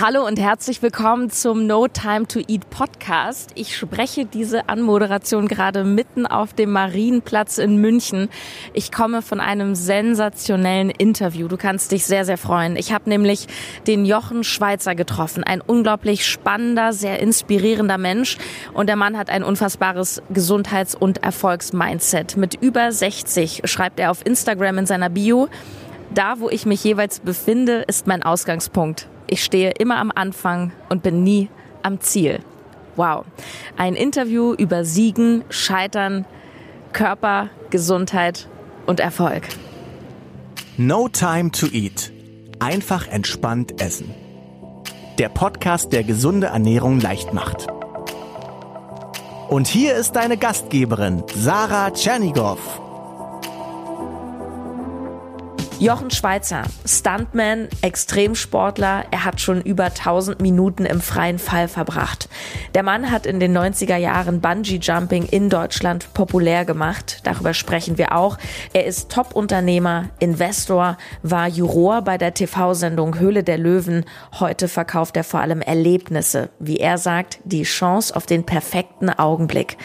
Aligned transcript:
Hallo 0.00 0.24
und 0.24 0.38
herzlich 0.38 0.80
willkommen 0.80 1.28
zum 1.28 1.66
No 1.66 1.88
Time 1.88 2.28
to 2.28 2.38
Eat 2.46 2.70
Podcast. 2.70 3.50
Ich 3.56 3.76
spreche 3.76 4.26
diese 4.26 4.68
Anmoderation 4.68 5.48
gerade 5.48 5.82
mitten 5.82 6.24
auf 6.24 6.52
dem 6.52 6.70
Marienplatz 6.70 7.58
in 7.58 7.78
München. 7.78 8.28
Ich 8.74 8.92
komme 8.92 9.22
von 9.22 9.40
einem 9.40 9.74
sensationellen 9.74 10.90
Interview. 10.90 11.48
Du 11.48 11.56
kannst 11.56 11.90
dich 11.90 12.04
sehr, 12.06 12.24
sehr 12.24 12.38
freuen. 12.38 12.76
Ich 12.76 12.92
habe 12.92 13.10
nämlich 13.10 13.48
den 13.88 14.04
Jochen 14.04 14.44
Schweizer 14.44 14.94
getroffen. 14.94 15.42
Ein 15.42 15.60
unglaublich 15.60 16.24
spannender, 16.28 16.92
sehr 16.92 17.18
inspirierender 17.18 17.98
Mensch. 17.98 18.38
Und 18.74 18.88
der 18.88 18.96
Mann 18.96 19.18
hat 19.18 19.30
ein 19.30 19.42
unfassbares 19.42 20.22
Gesundheits- 20.30 20.94
und 20.94 21.24
Erfolgsmindset. 21.24 22.36
Mit 22.36 22.54
über 22.62 22.92
60 22.92 23.62
schreibt 23.64 23.98
er 23.98 24.12
auf 24.12 24.24
Instagram 24.24 24.78
in 24.78 24.86
seiner 24.86 25.10
Bio, 25.10 25.48
da, 26.14 26.38
wo 26.38 26.48
ich 26.48 26.66
mich 26.66 26.84
jeweils 26.84 27.18
befinde, 27.18 27.82
ist 27.88 28.06
mein 28.06 28.22
Ausgangspunkt. 28.22 29.08
Ich 29.30 29.44
stehe 29.44 29.70
immer 29.72 29.98
am 29.98 30.10
Anfang 30.14 30.72
und 30.88 31.02
bin 31.02 31.22
nie 31.22 31.50
am 31.82 32.00
Ziel. 32.00 32.40
Wow. 32.96 33.26
Ein 33.76 33.94
Interview 33.94 34.54
über 34.54 34.84
Siegen, 34.84 35.44
Scheitern, 35.50 36.24
Körper, 36.92 37.50
Gesundheit 37.68 38.48
und 38.86 39.00
Erfolg. 39.00 39.42
No 40.78 41.08
Time 41.08 41.50
to 41.50 41.66
Eat. 41.66 42.10
Einfach 42.58 43.06
entspannt 43.06 43.80
essen. 43.82 44.14
Der 45.18 45.28
Podcast, 45.28 45.92
der 45.92 46.04
gesunde 46.04 46.48
Ernährung 46.48 46.98
leicht 46.98 47.34
macht. 47.34 47.66
Und 49.48 49.66
hier 49.66 49.94
ist 49.94 50.12
deine 50.12 50.38
Gastgeberin, 50.38 51.22
Sarah 51.34 51.90
Tschernigow. 51.90 52.58
Jochen 55.80 56.10
Schweizer, 56.10 56.64
Stuntman, 56.84 57.68
Extremsportler, 57.82 59.04
er 59.12 59.24
hat 59.24 59.40
schon 59.40 59.62
über 59.62 59.84
1000 59.84 60.40
Minuten 60.40 60.84
im 60.84 61.00
freien 61.00 61.38
Fall 61.38 61.68
verbracht. 61.68 62.28
Der 62.74 62.82
Mann 62.82 63.12
hat 63.12 63.26
in 63.26 63.38
den 63.38 63.56
90er 63.56 63.96
Jahren 63.96 64.40
Bungee 64.40 64.80
Jumping 64.82 65.26
in 65.26 65.48
Deutschland 65.48 66.12
populär 66.14 66.64
gemacht. 66.64 67.20
Darüber 67.22 67.54
sprechen 67.54 67.96
wir 67.96 68.16
auch. 68.16 68.38
Er 68.72 68.86
ist 68.86 69.12
Top-Unternehmer, 69.12 70.10
Investor, 70.18 70.96
war 71.22 71.46
Juror 71.46 72.02
bei 72.02 72.18
der 72.18 72.34
TV-Sendung 72.34 73.20
Höhle 73.20 73.44
der 73.44 73.58
Löwen. 73.58 74.04
Heute 74.40 74.66
verkauft 74.66 75.16
er 75.16 75.22
vor 75.22 75.38
allem 75.38 75.60
Erlebnisse. 75.60 76.50
Wie 76.58 76.78
er 76.78 76.98
sagt, 76.98 77.38
die 77.44 77.62
Chance 77.62 78.16
auf 78.16 78.26
den 78.26 78.42
perfekten 78.42 79.10
Augenblick. 79.10 79.76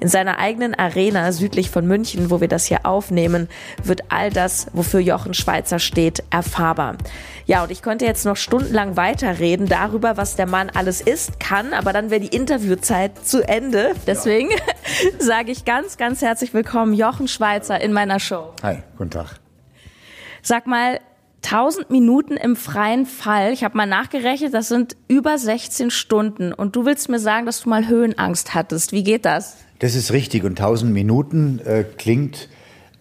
In 0.00 0.08
seiner 0.08 0.38
eigenen 0.38 0.74
Arena 0.74 1.30
südlich 1.30 1.68
von 1.68 1.86
München, 1.86 2.30
wo 2.30 2.40
wir 2.40 2.48
das 2.48 2.64
hier 2.64 2.86
aufnehmen, 2.86 3.48
wird 3.82 4.04
all 4.08 4.30
das, 4.30 4.68
wofür 4.72 5.00
Jochen 5.00 5.34
Schweizer 5.42 5.80
steht, 5.80 6.22
erfahrbar. 6.30 6.96
Ja, 7.46 7.64
und 7.64 7.72
ich 7.72 7.82
könnte 7.82 8.04
jetzt 8.04 8.24
noch 8.24 8.36
stundenlang 8.36 8.96
weiterreden 8.96 9.66
darüber, 9.66 10.16
was 10.16 10.36
der 10.36 10.46
Mann 10.46 10.70
alles 10.70 11.00
ist, 11.00 11.40
kann, 11.40 11.72
aber 11.72 11.92
dann 11.92 12.10
wäre 12.10 12.20
die 12.20 12.34
Interviewzeit 12.34 13.26
zu 13.26 13.46
Ende. 13.46 13.94
Deswegen 14.06 14.50
ja. 14.50 14.56
sage 15.18 15.50
ich 15.50 15.64
ganz, 15.64 15.96
ganz 15.96 16.22
herzlich 16.22 16.54
willkommen, 16.54 16.94
Jochen 16.94 17.26
Schweizer 17.26 17.80
in 17.80 17.92
meiner 17.92 18.20
Show. 18.20 18.52
Hi, 18.62 18.78
guten 18.96 19.10
Tag. 19.10 19.40
Sag 20.42 20.68
mal, 20.68 21.00
1000 21.44 21.90
Minuten 21.90 22.36
im 22.36 22.54
freien 22.54 23.04
Fall. 23.04 23.52
Ich 23.52 23.64
habe 23.64 23.76
mal 23.76 23.86
nachgerechnet, 23.86 24.54
das 24.54 24.68
sind 24.68 24.96
über 25.08 25.38
16 25.38 25.90
Stunden. 25.90 26.52
Und 26.52 26.76
du 26.76 26.86
willst 26.86 27.08
mir 27.08 27.18
sagen, 27.18 27.46
dass 27.46 27.62
du 27.62 27.68
mal 27.68 27.88
Höhenangst 27.88 28.54
hattest. 28.54 28.92
Wie 28.92 29.02
geht 29.02 29.24
das? 29.24 29.56
Das 29.80 29.96
ist 29.96 30.12
richtig 30.12 30.44
und 30.44 30.60
1000 30.60 30.92
Minuten 30.92 31.58
äh, 31.64 31.82
klingt 31.82 32.48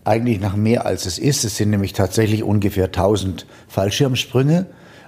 eigentlich 0.03 0.39
nach 0.39 0.55
mehr 0.55 0.85
als 0.85 1.05
es 1.05 1.19
ist. 1.19 1.44
Es 1.44 1.57
sind 1.57 1.69
nämlich 1.69 1.94
tatsächlich 1.94 2.44
ungefähr 2.44 2.85
1000 2.85 3.45
Fallschirmsprünge 3.67 4.66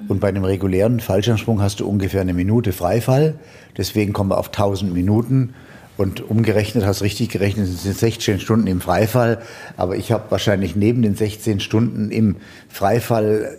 und 0.08 0.20
bei 0.20 0.30
einem 0.30 0.44
regulären 0.44 1.00
Fallschirmsprung 1.00 1.62
hast 1.62 1.80
du 1.80 1.88
ungefähr 1.88 2.22
eine 2.22 2.34
Minute 2.34 2.74
Freifall. 2.74 3.36
Deswegen 3.78 4.14
kommen 4.14 4.30
wir 4.30 4.38
auf 4.38 4.48
1000 4.48 4.94
Minuten 4.94 5.54
und 5.98 6.30
umgerechnet, 6.30 6.86
hast 6.86 7.02
richtig 7.02 7.30
gerechnet, 7.30 7.68
es 7.68 7.84
sind 7.84 7.98
16 7.98 8.40
Stunden 8.40 8.68
im 8.68 8.82
Freifall. 8.82 9.42
Aber 9.78 9.96
ich 9.96 10.12
habe 10.12 10.30
wahrscheinlich 10.30 10.76
neben 10.76 11.02
den 11.02 11.16
16 11.16 11.60
Stunden 11.60 12.12
im 12.12 12.38
Freifall 12.70 13.58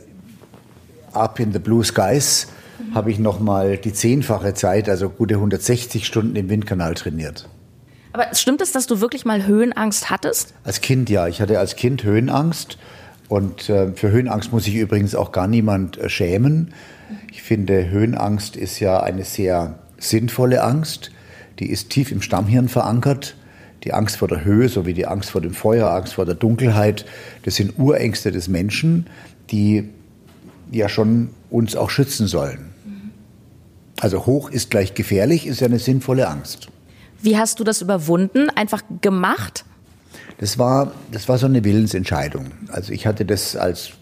up 1.12 1.38
in 1.40 1.52
the 1.52 1.58
blue 1.58 1.84
skies 1.84 2.48
habe 2.92 3.10
ich 3.10 3.18
noch 3.18 3.40
mal 3.40 3.76
die 3.76 3.92
zehnfache 3.92 4.54
Zeit, 4.54 4.88
also 4.88 5.08
gute 5.08 5.34
160 5.34 6.06
Stunden 6.06 6.36
im 6.36 6.48
Windkanal 6.48 6.94
trainiert. 6.94 7.48
Aber 8.14 8.32
stimmt 8.32 8.62
es, 8.62 8.70
dass 8.70 8.86
du 8.86 9.00
wirklich 9.00 9.24
mal 9.24 9.44
Höhenangst 9.44 10.08
hattest? 10.08 10.54
Als 10.62 10.80
Kind 10.80 11.10
ja. 11.10 11.26
Ich 11.26 11.40
hatte 11.40 11.58
als 11.58 11.74
Kind 11.74 12.04
Höhenangst. 12.04 12.78
Und 13.26 13.68
äh, 13.68 13.90
für 13.92 14.12
Höhenangst 14.12 14.52
muss 14.52 14.64
sich 14.64 14.76
übrigens 14.76 15.16
auch 15.16 15.32
gar 15.32 15.48
niemand 15.48 15.98
äh, 15.98 16.08
schämen. 16.08 16.72
Ich 17.32 17.42
finde, 17.42 17.90
Höhenangst 17.90 18.54
ist 18.54 18.78
ja 18.78 19.02
eine 19.02 19.24
sehr 19.24 19.80
sinnvolle 19.98 20.62
Angst. 20.62 21.10
Die 21.58 21.68
ist 21.68 21.90
tief 21.90 22.12
im 22.12 22.22
Stammhirn 22.22 22.68
verankert. 22.68 23.34
Die 23.82 23.92
Angst 23.92 24.18
vor 24.18 24.28
der 24.28 24.44
Höhe 24.44 24.68
sowie 24.68 24.94
die 24.94 25.08
Angst 25.08 25.30
vor 25.30 25.40
dem 25.40 25.52
Feuer, 25.52 25.90
Angst 25.90 26.14
vor 26.14 26.24
der 26.24 26.36
Dunkelheit, 26.36 27.06
das 27.42 27.56
sind 27.56 27.80
Urängste 27.80 28.30
des 28.30 28.46
Menschen, 28.46 29.08
die 29.50 29.90
ja 30.70 30.88
schon 30.88 31.30
uns 31.50 31.74
auch 31.74 31.90
schützen 31.90 32.28
sollen. 32.28 32.70
Also 34.00 34.24
hoch 34.24 34.50
ist 34.50 34.70
gleich 34.70 34.94
gefährlich, 34.94 35.48
ist 35.48 35.60
ja 35.60 35.66
eine 35.66 35.80
sinnvolle 35.80 36.28
Angst. 36.28 36.68
Wie 37.24 37.38
hast 37.38 37.58
du 37.58 37.64
das 37.64 37.80
überwunden? 37.80 38.50
Einfach 38.50 38.82
gemacht? 39.00 39.64
Das 40.36 40.58
war, 40.58 40.92
das 41.10 41.26
war 41.26 41.38
so 41.38 41.46
eine 41.46 41.64
Willensentscheidung. 41.64 42.50
Also 42.68 42.92
ich 42.92 43.06
hatte 43.06 43.24
das 43.24 43.56
als 43.56 43.92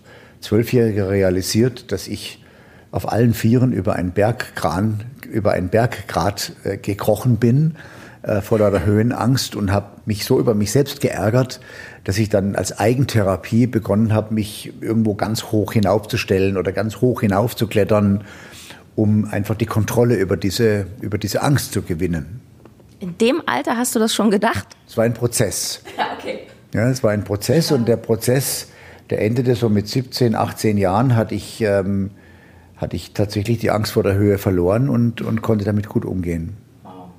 Zwölfjähriger 0.41 1.09
realisiert, 1.09 1.93
dass 1.93 2.09
ich 2.09 2.45
auf 2.91 3.13
allen 3.13 3.33
Vieren 3.33 3.73
über 3.73 3.95
einen 3.95 4.11
Bergkran, 4.11 5.05
über 5.31 5.53
einen 5.53 5.69
Berggrat 5.69 6.53
äh, 6.65 6.79
gekrochen 6.79 7.37
bin 7.37 7.77
äh, 8.23 8.41
vor 8.41 8.59
lauter 8.59 8.85
Höhenangst 8.85 9.55
und 9.55 9.71
habe 9.71 10.01
mich 10.05 10.25
so 10.25 10.41
über 10.41 10.55
mich 10.55 10.73
selbst 10.73 11.01
geärgert, 11.01 11.61
dass 12.03 12.19
ich 12.19 12.29
dann 12.29 12.57
als 12.57 12.77
Eigentherapie 12.77 13.69
begonnen 13.69 14.13
habe, 14.13 14.35
mich 14.35 14.73
irgendwo 14.81 15.15
ganz 15.15 15.45
hoch 15.45 15.75
hinaufzustellen 15.75 16.57
oder 16.57 16.73
ganz 16.73 16.97
hoch 17.01 17.21
hinaufzuklettern, 17.21 18.25
um 18.97 19.27
einfach 19.27 19.55
die 19.55 19.67
Kontrolle 19.67 20.17
über 20.17 20.37
diese, 20.37 20.87
über 21.01 21.19
diese 21.19 21.43
Angst 21.43 21.73
zu 21.73 21.83
gewinnen. 21.83 22.41
In 23.03 23.19
dem 23.19 23.43
Alter 23.47 23.77
hast 23.77 23.97
du 23.97 23.99
das 23.99 24.15
schon 24.15 24.31
gedacht? 24.31 24.65
Es 24.87 24.97
war 24.97 25.05
ein 25.05 25.13
Prozess. 25.13 25.83
Ja, 25.99 26.17
okay. 26.17 26.47
Ja, 26.73 26.89
es 26.89 27.03
war 27.03 27.11
ein 27.11 27.25
Prozess 27.25 27.73
und 27.73 27.87
der 27.87 27.97
Prozess, 27.97 28.69
der 29.11 29.21
endete 29.21 29.57
so 29.57 29.69
mit 29.69 29.89
17, 29.89 30.37
18 30.37 30.79
Jahren, 30.79 31.17
hatte 31.17 31.35
ich, 31.35 31.61
ähm, 31.61 32.13
hatte 32.77 32.95
ich 32.95 33.13
tatsächlich 33.13 33.59
die 33.59 33.73
Angst 33.73 33.93
vor 33.93 34.05
der 34.05 34.15
Höhe 34.15 34.39
verloren 34.39 34.89
und, 34.89 35.21
und 35.21 35.43
konnte 35.43 35.65
damit 35.65 35.89
gut 35.89 36.05
umgehen. 36.05 36.57
Wow. 36.85 37.11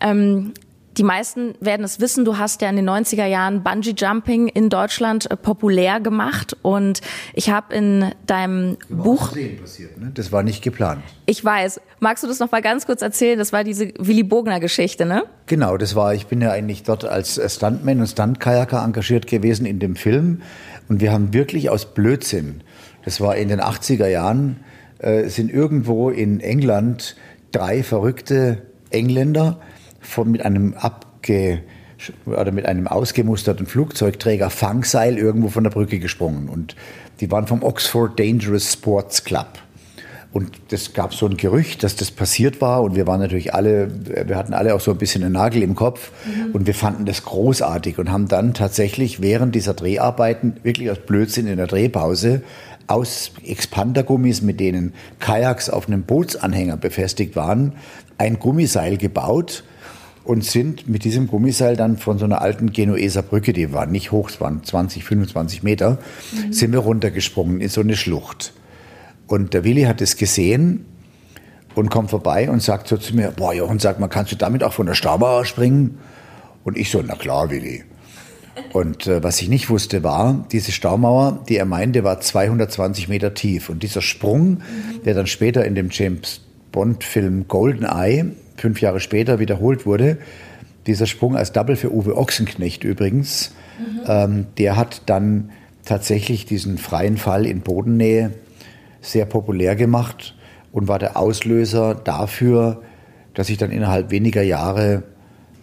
Ähm, 0.00 0.54
die 0.98 1.02
meisten 1.02 1.54
werden 1.60 1.84
es 1.84 2.00
wissen, 2.00 2.24
du 2.24 2.38
hast 2.38 2.62
ja 2.62 2.70
in 2.70 2.76
den 2.76 2.88
90er 2.88 3.26
Jahren 3.26 3.62
Bungee 3.62 3.94
Jumping 3.96 4.48
in 4.48 4.70
Deutschland 4.70 5.30
äh, 5.30 5.36
populär 5.36 6.00
gemacht 6.00 6.56
und 6.62 7.00
ich 7.34 7.50
habe 7.50 7.74
in 7.74 8.12
deinem 8.26 8.76
Über 8.88 9.04
Buch 9.04 9.34
passiert, 9.60 9.98
ne? 9.98 10.10
Das 10.14 10.32
war 10.32 10.42
nicht 10.42 10.62
geplant. 10.62 11.02
Ich 11.26 11.44
weiß. 11.44 11.80
Magst 12.00 12.24
du 12.24 12.28
das 12.28 12.38
noch 12.38 12.50
mal 12.50 12.62
ganz 12.62 12.86
kurz 12.86 13.02
erzählen? 13.02 13.38
Das 13.38 13.52
war 13.52 13.64
diese 13.64 13.92
Willy 13.98 14.22
Bogner 14.22 14.60
Geschichte, 14.60 15.04
ne? 15.04 15.24
Genau, 15.46 15.76
das 15.76 15.94
war 15.94 16.14
ich 16.14 16.26
bin 16.26 16.40
ja 16.40 16.50
eigentlich 16.50 16.82
dort 16.82 17.04
als 17.04 17.40
Stuntman 17.54 18.00
und 18.00 18.06
Stuntkajaker 18.06 18.82
engagiert 18.82 19.26
gewesen 19.26 19.66
in 19.66 19.78
dem 19.78 19.96
Film 19.96 20.42
und 20.88 21.00
wir 21.00 21.12
haben 21.12 21.34
wirklich 21.34 21.68
aus 21.68 21.94
Blödsinn, 21.94 22.62
das 23.04 23.20
war 23.20 23.36
in 23.36 23.48
den 23.48 23.60
80er 23.60 24.08
Jahren, 24.08 24.60
äh, 24.98 25.28
sind 25.28 25.50
irgendwo 25.52 26.10
in 26.10 26.40
England 26.40 27.16
drei 27.52 27.82
verrückte 27.82 28.62
Engländer 28.90 29.60
von, 30.06 30.30
mit 30.30 30.42
einem 30.44 30.74
abge 30.74 31.60
oder 32.26 32.52
mit 32.52 32.66
einem 32.66 32.86
ausgemusterten 32.86 33.66
Flugzeugträger 33.66 34.50
Fangseil 34.50 35.16
irgendwo 35.16 35.48
von 35.48 35.64
der 35.64 35.70
Brücke 35.70 35.98
gesprungen. 35.98 36.48
Und 36.48 36.76
die 37.20 37.30
waren 37.30 37.46
vom 37.46 37.62
Oxford 37.62 38.18
Dangerous 38.18 38.72
Sports 38.72 39.24
Club. 39.24 39.48
Und 40.32 40.50
das 40.68 40.92
gab 40.92 41.14
so 41.14 41.24
ein 41.26 41.38
Gerücht, 41.38 41.82
dass 41.82 41.96
das 41.96 42.10
passiert 42.10 42.60
war. 42.60 42.82
Und 42.82 42.94
wir 42.94 43.06
waren 43.06 43.20
natürlich 43.20 43.54
alle, 43.54 43.88
wir 44.26 44.36
hatten 44.36 44.52
alle 44.52 44.74
auch 44.74 44.80
so 44.80 44.90
ein 44.90 44.98
bisschen 44.98 45.24
einen 45.24 45.32
Nagel 45.32 45.62
im 45.62 45.74
Kopf. 45.74 46.12
Mhm. 46.26 46.50
Und 46.52 46.66
wir 46.66 46.74
fanden 46.74 47.06
das 47.06 47.24
großartig 47.24 47.98
und 47.98 48.12
haben 48.12 48.28
dann 48.28 48.52
tatsächlich 48.52 49.22
während 49.22 49.54
dieser 49.54 49.72
Dreharbeiten, 49.72 50.58
wirklich 50.62 50.90
aus 50.90 50.98
Blödsinn 50.98 51.46
in 51.46 51.56
der 51.56 51.66
Drehpause, 51.66 52.42
aus 52.86 53.32
Expandergummis, 53.46 54.42
mit 54.42 54.60
denen 54.60 54.92
Kajaks 55.20 55.70
auf 55.70 55.88
einem 55.88 56.02
Bootsanhänger 56.02 56.76
befestigt 56.76 57.34
waren, 57.34 57.72
ein 58.18 58.38
Gummiseil 58.38 58.98
gebaut 58.98 59.64
und 60.26 60.44
sind 60.44 60.88
mit 60.88 61.04
diesem 61.04 61.28
Gummiseil 61.28 61.76
dann 61.76 61.96
von 61.98 62.18
so 62.18 62.24
einer 62.24 62.42
alten 62.42 62.72
Genueser 62.72 63.22
Brücke, 63.22 63.52
die 63.52 63.72
war 63.72 63.86
nicht 63.86 64.10
hoch, 64.10 64.28
es 64.28 64.40
waren 64.40 64.64
20, 64.64 65.04
25 65.04 65.62
Meter, 65.62 65.98
mhm. 66.32 66.52
sind 66.52 66.72
wir 66.72 66.80
runtergesprungen 66.80 67.60
in 67.60 67.68
so 67.68 67.80
eine 67.80 67.96
Schlucht. 67.96 68.52
Und 69.28 69.54
der 69.54 69.62
Willi 69.62 69.82
hat 69.82 70.00
es 70.00 70.16
gesehen 70.16 70.84
und 71.76 71.90
kommt 71.90 72.10
vorbei 72.10 72.50
und 72.50 72.60
sagt 72.60 72.88
so 72.88 72.96
zu 72.96 73.14
mir, 73.14 73.30
boah 73.30 73.54
Jochen, 73.54 73.78
sag 73.78 74.00
mal, 74.00 74.08
kannst 74.08 74.32
du 74.32 74.36
damit 74.36 74.64
auch 74.64 74.72
von 74.72 74.86
der 74.86 74.94
Stauber 74.94 75.44
springen? 75.44 75.98
Und 76.64 76.76
ich 76.76 76.90
so, 76.90 77.02
na 77.06 77.14
klar, 77.14 77.48
Willi. 77.50 77.84
Und 78.72 79.06
äh, 79.06 79.22
was 79.22 79.40
ich 79.40 79.48
nicht 79.48 79.70
wusste 79.70 80.02
war, 80.02 80.44
diese 80.50 80.72
Staumauer, 80.72 81.44
die 81.48 81.56
er 81.56 81.66
meinte, 81.66 82.02
war 82.02 82.20
220 82.20 83.08
Meter 83.08 83.34
tief. 83.34 83.68
Und 83.68 83.82
dieser 83.82 84.02
Sprung, 84.02 84.62
der 85.04 85.14
dann 85.14 85.26
später 85.26 85.64
in 85.64 85.76
dem 85.76 85.90
James 85.90 86.40
Bond-Film 86.72 87.46
Goldeneye, 87.46 88.32
fünf 88.56 88.80
Jahre 88.80 89.00
später 89.00 89.38
wiederholt 89.38 89.86
wurde, 89.86 90.18
dieser 90.86 91.06
Sprung 91.06 91.36
als 91.36 91.52
Double 91.52 91.76
für 91.76 91.92
Uwe 91.92 92.16
Ochsenknecht 92.16 92.84
übrigens, 92.84 93.52
mhm. 93.78 94.00
ähm, 94.06 94.46
der 94.58 94.76
hat 94.76 95.02
dann 95.06 95.50
tatsächlich 95.84 96.46
diesen 96.46 96.78
freien 96.78 97.16
Fall 97.16 97.46
in 97.46 97.60
Bodennähe 97.60 98.32
sehr 99.00 99.24
populär 99.24 99.76
gemacht 99.76 100.34
und 100.72 100.88
war 100.88 100.98
der 100.98 101.16
Auslöser 101.16 101.94
dafür, 101.94 102.82
dass 103.34 103.48
ich 103.50 103.58
dann 103.58 103.70
innerhalb 103.70 104.10
weniger 104.10 104.42
Jahre 104.42 105.02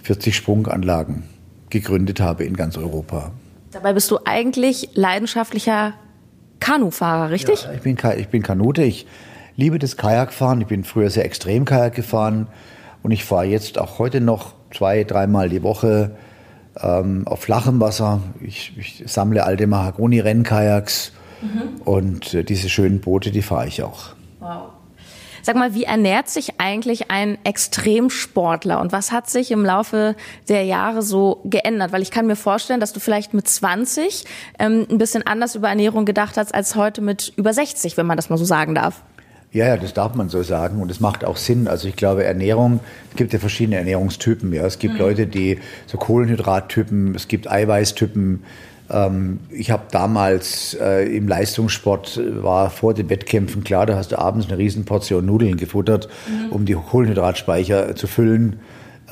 40 0.03 0.35
Sprunganlagen 0.35 1.23
gegründet 1.69 2.19
habe 2.19 2.43
in 2.43 2.55
ganz 2.55 2.77
Europa. 2.77 3.31
Dabei 3.71 3.93
bist 3.93 4.11
du 4.11 4.19
eigentlich 4.25 4.89
leidenschaftlicher 4.93 5.93
Kanufahrer, 6.59 7.31
richtig? 7.31 7.63
Ja, 7.63 7.73
ich 7.73 7.81
bin, 7.81 7.97
ich 8.17 8.27
bin 8.27 8.43
Kanute, 8.43 8.83
ich 8.83 9.07
liebe 9.55 9.79
das 9.79 9.97
Kajakfahren. 9.97 10.61
Ich 10.61 10.67
bin 10.67 10.83
früher 10.83 11.09
sehr 11.09 11.25
extrem 11.25 11.65
Kajak 11.65 11.95
gefahren 11.95 12.47
und 13.03 13.11
ich 13.11 13.25
fahre 13.25 13.45
jetzt 13.45 13.77
auch 13.77 13.99
heute 13.99 14.21
noch 14.21 14.53
zwei, 14.73 15.03
dreimal 15.03 15.49
die 15.49 15.61
Woche 15.61 16.15
ähm, 16.81 17.27
auf 17.27 17.41
flachem 17.41 17.79
Wasser. 17.79 18.21
Ich, 18.41 18.73
ich 18.77 19.03
sammle 19.05 19.43
alte 19.43 19.67
Mahagoni-Rennkajaks 19.67 21.11
mhm. 21.41 21.81
und 21.85 22.33
äh, 22.33 22.43
diese 22.43 22.69
schönen 22.69 23.01
Boote, 23.01 23.31
die 23.31 23.41
fahre 23.41 23.67
ich 23.67 23.83
auch. 23.83 24.15
Wow. 24.39 24.69
Sag 25.45 25.57
mal, 25.57 25.73
wie 25.75 25.83
ernährt 25.83 26.29
sich 26.29 26.61
eigentlich 26.61 27.11
ein 27.11 27.37
Extremsportler 27.43 28.79
und 28.79 28.93
was 28.93 29.11
hat 29.11 29.29
sich 29.29 29.51
im 29.51 29.65
Laufe 29.65 30.15
der 30.47 30.63
Jahre 30.63 31.01
so 31.01 31.41
geändert? 31.43 31.91
Weil 31.91 32.01
ich 32.01 32.11
kann 32.11 32.27
mir 32.27 32.37
vorstellen, 32.37 32.79
dass 32.79 32.93
du 32.93 33.01
vielleicht 33.01 33.33
mit 33.33 33.45
20 33.45 34.23
ähm, 34.57 34.87
ein 34.89 34.97
bisschen 34.97 35.27
anders 35.27 35.55
über 35.55 35.67
Ernährung 35.67 36.05
gedacht 36.05 36.37
hast 36.37 36.55
als 36.55 36.77
heute 36.77 37.01
mit 37.01 37.33
über 37.35 37.53
60, 37.53 37.97
wenn 37.97 38.05
man 38.05 38.15
das 38.15 38.29
mal 38.29 38.37
so 38.37 38.45
sagen 38.45 38.73
darf. 38.73 39.03
Ja, 39.53 39.67
ja, 39.67 39.77
das 39.77 39.93
darf 39.93 40.15
man 40.15 40.29
so 40.29 40.41
sagen 40.41 40.81
und 40.81 40.89
es 40.89 40.99
macht 40.99 41.23
auch 41.23 41.37
Sinn. 41.37 41.67
Also 41.67 41.87
ich 41.87 41.95
glaube, 41.95 42.23
Ernährung, 42.23 42.79
es 43.11 43.15
gibt 43.15 43.33
ja 43.33 43.39
verschiedene 43.39 43.77
Ernährungstypen. 43.77 44.51
Ja. 44.51 44.65
Es 44.65 44.79
gibt 44.79 44.95
mhm. 44.95 44.99
Leute, 44.99 45.27
die 45.27 45.59
so 45.85 45.99
Kohlenhydrattypen, 45.99 47.13
es 47.13 47.27
gibt 47.27 47.49
Eiweißtypen. 47.49 48.43
Ähm, 48.89 49.39
ich 49.51 49.69
habe 49.69 49.83
damals 49.91 50.75
äh, 50.81 51.05
im 51.15 51.27
Leistungssport, 51.27 52.19
war 52.41 52.71
vor 52.71 52.95
den 52.95 53.11
Wettkämpfen 53.11 53.63
klar, 53.63 53.85
da 53.85 53.95
hast 53.95 54.11
du 54.11 54.17
abends 54.17 54.47
eine 54.47 54.57
Riesenportion 54.57 55.23
Nudeln 55.23 55.57
gefuttert, 55.57 56.09
mhm. 56.27 56.51
um 56.51 56.65
die 56.65 56.73
Kohlenhydratspeicher 56.73 57.95
zu 57.95 58.07
füllen. 58.07 58.59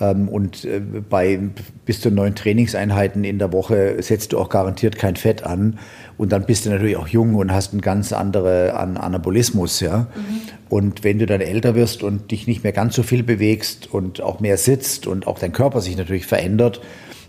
Ähm, 0.01 0.27
und 0.27 0.65
äh, 0.65 0.80
bei 0.80 1.39
bis 1.86 2.01
zu 2.01 2.09
neun 2.09 2.36
Trainingseinheiten 2.36 3.24
in 3.24 3.39
der 3.39 3.53
Woche 3.53 4.01
setzt 4.01 4.33
du 4.33 4.39
auch 4.39 4.50
garantiert 4.50 4.98
kein 4.98 5.15
Fett 5.15 5.44
an. 5.44 5.80
Und 6.18 6.31
dann 6.31 6.45
bist 6.45 6.65
du 6.65 6.71
natürlich 6.71 6.98
auch 6.98 7.07
jung 7.07 7.36
und 7.36 7.53
hast 7.53 7.71
einen 7.71 7.81
ganz 7.81 8.12
anderen 8.12 8.98
Anabolismus. 8.98 9.80
Ja? 9.80 10.07
Mhm. 10.15 10.42
Und 10.69 11.03
wenn 11.03 11.19
du 11.19 11.25
dann 11.25 11.42
älter 11.42 11.75
wirst 11.75 12.03
und 12.03 12.31
dich 12.31 12.48
nicht 12.48 12.63
mehr 12.63 12.74
ganz 12.74 12.95
so 12.95 13.03
viel 13.03 13.24
bewegst 13.24 13.94
und 13.94 14.21
auch 14.21 14.39
mehr 14.39 14.57
sitzt 14.57 15.07
und 15.07 15.27
auch 15.27 15.38
dein 15.38 15.53
Körper 15.53 15.81
sich 15.81 15.95
natürlich 15.95 16.25
verändert, 16.25 16.81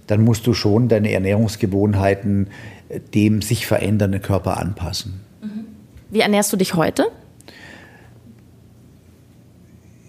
dann 0.06 0.22
musst 0.22 0.46
du 0.46 0.54
schon 0.54 0.88
deine 0.88 1.12
Ernährungsgewohnheiten 1.12 2.48
äh, 2.88 3.00
dem 3.14 3.42
sich 3.42 3.66
verändernden 3.66 4.22
Körper 4.22 4.58
anpassen. 4.58 5.20
Mhm. 5.42 5.66
Wie 6.10 6.20
ernährst 6.20 6.52
du 6.52 6.56
dich 6.56 6.74
heute? 6.74 7.04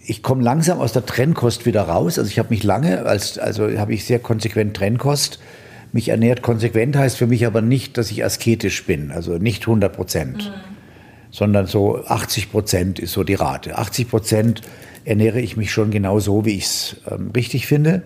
Ich 0.06 0.22
komme 0.22 0.42
langsam 0.42 0.80
aus 0.80 0.92
der 0.92 1.06
Trennkost 1.06 1.66
wieder 1.66 1.82
raus. 1.82 2.18
Also 2.18 2.30
ich 2.30 2.38
habe 2.38 2.50
mich 2.50 2.62
lange, 2.62 3.06
als, 3.06 3.38
also 3.38 3.78
habe 3.78 3.94
ich 3.94 4.04
sehr 4.04 4.18
konsequent 4.18 4.76
Trennkost 4.76 5.38
mich 5.92 6.08
ernährt. 6.08 6.42
Konsequent 6.42 6.96
heißt 6.96 7.16
für 7.16 7.26
mich 7.26 7.46
aber 7.46 7.62
nicht, 7.62 7.96
dass 7.96 8.10
ich 8.10 8.24
asketisch 8.24 8.84
bin, 8.84 9.10
also 9.10 9.38
nicht 9.38 9.62
100 9.62 9.94
Prozent, 9.94 10.36
mhm. 10.50 10.50
sondern 11.30 11.66
so 11.66 12.04
80 12.04 12.50
Prozent 12.50 12.98
ist 12.98 13.12
so 13.12 13.24
die 13.24 13.34
Rate. 13.34 13.78
80 13.78 14.10
Prozent 14.10 14.60
ernähre 15.04 15.40
ich 15.40 15.56
mich 15.56 15.70
schon 15.70 15.90
genau 15.90 16.18
so, 16.18 16.44
wie 16.44 16.56
ich 16.56 16.64
es 16.64 16.96
ähm, 17.10 17.30
richtig 17.34 17.66
finde. 17.66 18.02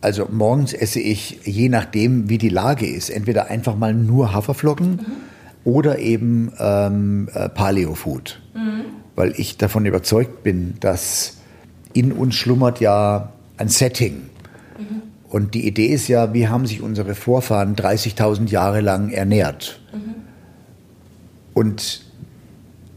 Also 0.00 0.28
morgens 0.30 0.72
esse 0.74 1.00
ich, 1.00 1.40
je 1.44 1.68
nachdem, 1.68 2.28
wie 2.28 2.38
die 2.38 2.50
Lage 2.50 2.86
ist, 2.86 3.08
entweder 3.08 3.50
einfach 3.50 3.74
mal 3.74 3.94
nur 3.94 4.32
Haferflocken 4.34 4.90
mhm. 4.90 5.06
Oder 5.64 5.98
eben 5.98 6.52
ähm, 6.58 7.28
äh, 7.34 7.48
Paleo-Food. 7.48 8.40
Mhm 8.54 8.84
weil 9.16 9.34
ich 9.36 9.56
davon 9.56 9.86
überzeugt 9.86 10.42
bin, 10.42 10.74
dass 10.80 11.38
in 11.92 12.12
uns 12.12 12.34
schlummert 12.34 12.80
ja 12.80 13.32
ein 13.56 13.68
Setting. 13.68 14.22
Mhm. 14.78 15.02
Und 15.28 15.54
die 15.54 15.66
Idee 15.66 15.86
ist 15.86 16.08
ja, 16.08 16.32
wie 16.32 16.48
haben 16.48 16.66
sich 16.66 16.82
unsere 16.82 17.14
Vorfahren 17.14 17.76
30.000 17.76 18.50
Jahre 18.50 18.80
lang 18.80 19.10
ernährt? 19.10 19.80
Mhm. 19.92 20.14
Und 21.54 22.02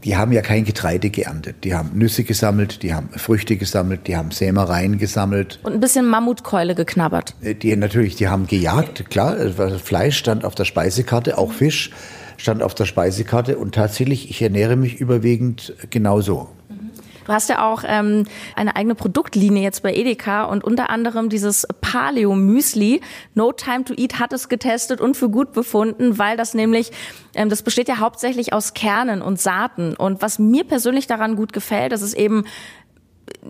die 0.04 0.16
haben 0.16 0.32
ja 0.32 0.42
kein 0.42 0.64
Getreide 0.64 1.10
geerntet. 1.10 1.56
Die 1.64 1.74
haben 1.74 1.90
Nüsse 1.94 2.24
gesammelt, 2.24 2.82
die 2.82 2.94
haben 2.94 3.08
Früchte 3.10 3.56
gesammelt, 3.56 4.06
die 4.06 4.16
haben 4.16 4.30
Sämereien 4.30 4.98
gesammelt. 4.98 5.58
Und 5.64 5.74
ein 5.74 5.80
bisschen 5.80 6.06
Mammutkeule 6.06 6.74
geknabbert. 6.74 7.34
Äh, 7.42 7.54
die 7.54 7.74
natürlich, 7.76 8.16
die 8.16 8.28
haben 8.28 8.46
gejagt, 8.46 9.10
klar. 9.10 9.36
Fleisch 9.78 10.18
stand 10.18 10.44
auf 10.44 10.54
der 10.54 10.64
Speisekarte, 10.64 11.38
auch 11.38 11.52
Fisch 11.52 11.90
stand 12.38 12.62
auf 12.62 12.74
der 12.74 12.86
Speisekarte 12.86 13.58
und 13.58 13.74
tatsächlich, 13.74 14.30
ich 14.30 14.40
ernähre 14.40 14.76
mich 14.76 15.00
überwiegend 15.00 15.74
genauso. 15.90 16.48
Du 17.28 17.34
hast 17.34 17.50
ja 17.50 17.70
auch 17.70 17.82
ähm, 17.86 18.24
eine 18.56 18.74
eigene 18.74 18.94
Produktlinie 18.94 19.62
jetzt 19.62 19.82
bei 19.82 19.94
Edeka 19.94 20.44
und 20.44 20.64
unter 20.64 20.88
anderem 20.88 21.28
dieses 21.28 21.66
Paleo 21.82 22.34
Müsli. 22.34 23.02
No 23.34 23.52
Time 23.52 23.84
to 23.84 23.92
Eat 23.92 24.18
hat 24.18 24.32
es 24.32 24.48
getestet 24.48 25.02
und 25.02 25.14
für 25.14 25.28
gut 25.28 25.52
befunden, 25.52 26.16
weil 26.16 26.38
das 26.38 26.54
nämlich, 26.54 26.90
ähm, 27.34 27.50
das 27.50 27.60
besteht 27.60 27.86
ja 27.86 27.98
hauptsächlich 27.98 28.54
aus 28.54 28.72
Kernen 28.72 29.20
und 29.20 29.38
Saaten. 29.38 29.94
Und 29.94 30.22
was 30.22 30.38
mir 30.38 30.64
persönlich 30.64 31.06
daran 31.06 31.36
gut 31.36 31.52
gefällt, 31.52 31.92
das 31.92 32.00
ist 32.00 32.14
eben 32.14 32.44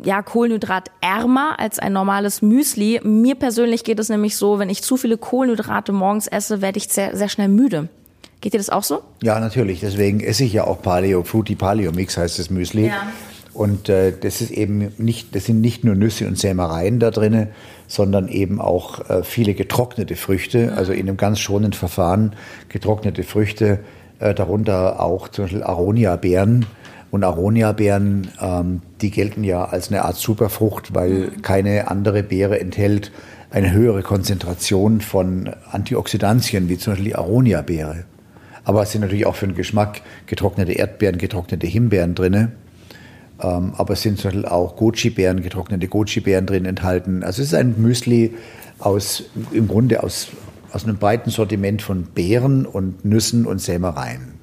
ja, 0.04 0.22
kohlenhydratärmer 0.22 1.60
als 1.60 1.78
ein 1.78 1.92
normales 1.92 2.42
Müsli. 2.42 3.00
Mir 3.04 3.36
persönlich 3.36 3.84
geht 3.84 4.00
es 4.00 4.08
nämlich 4.08 4.36
so, 4.36 4.58
wenn 4.58 4.70
ich 4.70 4.82
zu 4.82 4.96
viele 4.96 5.18
Kohlenhydrate 5.18 5.92
morgens 5.92 6.26
esse, 6.26 6.62
werde 6.62 6.78
ich 6.78 6.88
sehr, 6.88 7.16
sehr 7.16 7.28
schnell 7.28 7.46
müde. 7.48 7.88
Geht 8.40 8.54
dir 8.54 8.58
das 8.58 8.70
auch 8.70 8.84
so? 8.84 9.02
Ja, 9.22 9.40
natürlich. 9.40 9.80
Deswegen 9.80 10.20
esse 10.20 10.44
ich 10.44 10.52
ja 10.52 10.64
auch 10.64 10.80
Paleo, 10.80 11.24
Fruity 11.24 11.56
Paleo 11.56 11.92
Mix 11.92 12.16
heißt 12.16 12.38
das 12.38 12.50
Müsli. 12.50 12.86
Ja. 12.86 13.08
Und 13.52 13.88
äh, 13.88 14.12
das 14.12 14.40
ist 14.40 14.52
eben 14.52 14.92
nicht, 14.98 15.34
das 15.34 15.46
sind 15.46 15.60
nicht 15.60 15.82
nur 15.82 15.96
Nüsse 15.96 16.28
und 16.28 16.38
Sämereien 16.38 17.00
da 17.00 17.10
drin, 17.10 17.48
sondern 17.88 18.28
eben 18.28 18.60
auch 18.60 19.10
äh, 19.10 19.24
viele 19.24 19.54
getrocknete 19.54 20.14
Früchte, 20.14 20.74
also 20.76 20.92
in 20.92 21.08
einem 21.08 21.16
ganz 21.16 21.40
schonenden 21.40 21.72
Verfahren 21.72 22.36
getrocknete 22.68 23.24
Früchte, 23.24 23.80
äh, 24.20 24.32
darunter 24.32 25.00
auch 25.00 25.26
zum 25.26 25.46
Beispiel 25.46 25.64
Aronia-Beeren. 25.64 26.66
Und 27.10 27.24
Aronia-Beeren, 27.24 28.28
ähm, 28.40 28.82
die 29.00 29.10
gelten 29.10 29.42
ja 29.42 29.64
als 29.64 29.88
eine 29.88 30.04
Art 30.04 30.16
Superfrucht, 30.16 30.94
weil 30.94 31.32
keine 31.42 31.90
andere 31.90 32.22
Beere 32.22 32.60
enthält 32.60 33.10
eine 33.50 33.72
höhere 33.72 34.02
Konzentration 34.02 35.00
von 35.00 35.50
Antioxidantien, 35.72 36.68
wie 36.68 36.78
zum 36.78 36.92
Beispiel 36.92 37.06
die 37.06 37.16
Aronia-Beere. 37.16 38.04
Aber 38.68 38.82
es 38.82 38.92
sind 38.92 39.00
natürlich 39.00 39.24
auch 39.24 39.34
für 39.34 39.46
den 39.46 39.56
Geschmack 39.56 40.02
getrocknete 40.26 40.72
Erdbeeren, 40.72 41.16
getrocknete 41.16 41.66
Himbeeren 41.66 42.14
drin. 42.14 42.52
Ähm, 43.40 43.72
aber 43.74 43.94
es 43.94 44.02
sind 44.02 44.18
zum 44.18 44.30
Beispiel 44.30 44.44
auch 44.44 44.76
Goji-Beeren, 44.76 45.42
getrocknete 45.42 45.88
Goji-Beeren 45.88 46.44
drin 46.44 46.66
enthalten. 46.66 47.22
Also 47.22 47.40
es 47.40 47.48
ist 47.48 47.54
ein 47.54 47.76
Müsli 47.78 48.34
aus, 48.78 49.24
im 49.52 49.68
Grunde 49.68 50.02
aus, 50.02 50.28
aus 50.70 50.84
einem 50.84 50.98
breiten 50.98 51.30
Sortiment 51.30 51.80
von 51.80 52.08
Beeren 52.08 52.66
und 52.66 53.06
Nüssen 53.06 53.46
und 53.46 53.58
Sämereien. 53.58 54.34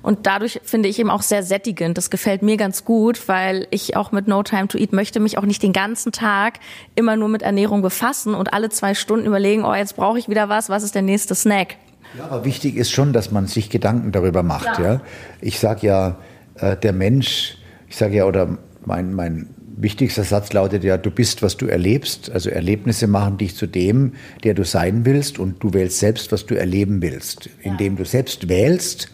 Und 0.00 0.26
dadurch 0.26 0.60
finde 0.62 0.88
ich 0.88 0.98
eben 0.98 1.10
auch 1.10 1.20
sehr 1.20 1.42
sättigend. 1.42 1.98
Das 1.98 2.08
gefällt 2.08 2.40
mir 2.40 2.56
ganz 2.56 2.86
gut, 2.86 3.28
weil 3.28 3.68
ich 3.70 3.96
auch 3.96 4.12
mit 4.12 4.28
No 4.28 4.44
Time 4.44 4.68
to 4.68 4.78
Eat 4.78 4.94
möchte 4.94 5.20
mich 5.20 5.36
auch 5.36 5.44
nicht 5.44 5.62
den 5.62 5.74
ganzen 5.74 6.10
Tag 6.10 6.60
immer 6.94 7.16
nur 7.16 7.28
mit 7.28 7.42
Ernährung 7.42 7.82
befassen 7.82 8.34
und 8.34 8.54
alle 8.54 8.70
zwei 8.70 8.94
Stunden 8.94 9.26
überlegen, 9.26 9.66
oh, 9.66 9.74
jetzt 9.74 9.96
brauche 9.96 10.18
ich 10.18 10.30
wieder 10.30 10.48
was, 10.48 10.70
was 10.70 10.82
ist 10.82 10.94
der 10.94 11.02
nächste 11.02 11.34
Snack? 11.34 11.76
Ja, 12.18 12.24
aber 12.24 12.44
wichtig 12.44 12.76
ist 12.76 12.90
schon, 12.90 13.12
dass 13.12 13.30
man 13.30 13.46
sich 13.46 13.70
Gedanken 13.70 14.12
darüber 14.12 14.42
macht. 14.42 14.78
Ja. 14.78 14.94
ja? 14.94 15.00
Ich 15.40 15.58
sage 15.58 15.86
ja, 15.86 16.18
äh, 16.56 16.76
der 16.76 16.92
Mensch, 16.92 17.58
ich 17.88 17.96
sage 17.96 18.16
ja, 18.16 18.24
oder 18.24 18.58
mein, 18.84 19.12
mein 19.12 19.48
wichtigster 19.76 20.24
Satz 20.24 20.52
lautet 20.52 20.84
ja, 20.84 20.96
du 20.96 21.10
bist, 21.10 21.42
was 21.42 21.56
du 21.56 21.66
erlebst. 21.66 22.30
Also 22.30 22.50
Erlebnisse 22.50 23.06
machen 23.06 23.36
dich 23.36 23.56
zu 23.56 23.66
dem, 23.66 24.12
der 24.44 24.54
du 24.54 24.64
sein 24.64 25.04
willst 25.04 25.38
und 25.38 25.62
du 25.62 25.74
wählst 25.74 25.98
selbst, 25.98 26.32
was 26.32 26.46
du 26.46 26.54
erleben 26.54 27.02
willst. 27.02 27.50
Indem 27.62 27.96
du 27.96 28.04
selbst 28.04 28.48
wählst, 28.48 29.08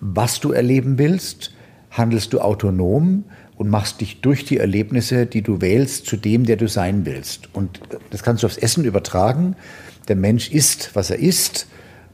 was 0.00 0.40
du 0.40 0.52
erleben 0.52 0.98
willst, 0.98 1.52
handelst 1.90 2.32
du 2.32 2.40
autonom 2.40 3.24
und 3.56 3.68
machst 3.68 4.00
dich 4.00 4.22
durch 4.22 4.46
die 4.46 4.56
Erlebnisse, 4.56 5.26
die 5.26 5.42
du 5.42 5.60
wählst, 5.60 6.06
zu 6.06 6.16
dem, 6.16 6.46
der 6.46 6.56
du 6.56 6.66
sein 6.66 7.04
willst. 7.04 7.54
Und 7.54 7.80
das 8.10 8.22
kannst 8.22 8.42
du 8.42 8.46
aufs 8.46 8.56
Essen 8.56 8.84
übertragen. 8.84 9.56
Der 10.08 10.16
Mensch 10.16 10.50
ist, 10.50 10.94
was 10.94 11.10
er 11.10 11.18
ist 11.18 11.66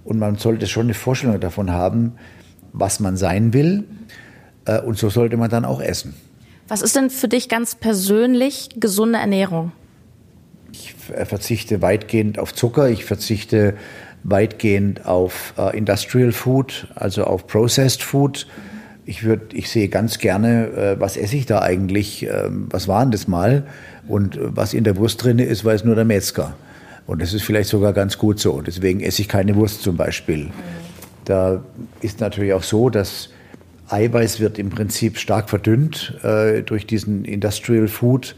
und 0.06 0.18
man 0.18 0.36
sollte 0.36 0.66
schon 0.66 0.86
eine 0.86 0.94
Vorstellung 0.94 1.38
davon 1.40 1.70
haben, 1.70 2.14
was 2.72 3.00
man 3.00 3.16
sein 3.16 3.52
will. 3.52 3.84
Äh, 4.64 4.80
und 4.80 4.96
so 4.96 5.10
sollte 5.10 5.36
man 5.36 5.50
dann 5.50 5.64
auch 5.64 5.80
essen. 5.80 6.14
Was 6.68 6.80
ist 6.80 6.96
denn 6.96 7.10
für 7.10 7.28
dich 7.28 7.48
ganz 7.48 7.75
persönlich 7.75 8.70
gesunde 8.80 9.18
Ernährung? 9.18 9.72
ich 10.76 10.94
verzichte 10.94 11.82
weitgehend 11.82 12.38
auf 12.38 12.54
Zucker, 12.54 12.88
ich 12.88 13.04
verzichte 13.04 13.75
weitgehend 14.25 15.06
auf 15.06 15.54
äh, 15.56 15.76
Industrial 15.76 16.32
Food, 16.32 16.88
also 16.94 17.25
auf 17.25 17.46
Processed 17.46 18.02
Food. 18.02 18.46
Ich, 19.04 19.22
würd, 19.22 19.54
ich 19.54 19.70
sehe 19.70 19.88
ganz 19.88 20.18
gerne, 20.18 20.66
äh, 20.66 21.00
was 21.00 21.16
esse 21.16 21.36
ich 21.36 21.46
da 21.46 21.62
eigentlich, 21.62 22.26
äh, 22.26 22.48
was 22.48 22.88
war 22.88 23.02
denn 23.02 23.12
das 23.12 23.28
mal 23.28 23.66
und 24.08 24.38
was 24.40 24.75
in 24.75 24.84
der 24.84 24.96
Wurst 24.96 25.22
drin 25.22 25.38
ist, 25.38 25.64
weiß 25.64 25.84
nur 25.84 25.94
der 25.94 26.04
Metzger. 26.04 26.56
Und 27.06 27.22
das 27.22 27.32
ist 27.32 27.42
vielleicht 27.42 27.70
sogar 27.70 27.92
ganz 27.92 28.18
gut 28.18 28.40
so. 28.40 28.60
Deswegen 28.60 29.00
esse 29.00 29.22
ich 29.22 29.28
keine 29.28 29.54
Wurst 29.54 29.82
zum 29.82 29.96
Beispiel. 29.96 30.50
Da 31.25 31.62
ist 32.00 32.20
natürlich 32.20 32.52
auch 32.52 32.62
so, 32.62 32.90
dass 32.90 33.30
Eiweiß 33.88 34.40
wird 34.40 34.58
im 34.58 34.70
Prinzip 34.70 35.18
stark 35.18 35.48
verdünnt 35.48 36.14
äh, 36.22 36.62
durch 36.62 36.86
diesen 36.86 37.25
Industrial 37.25 37.88
Food. 37.88 38.34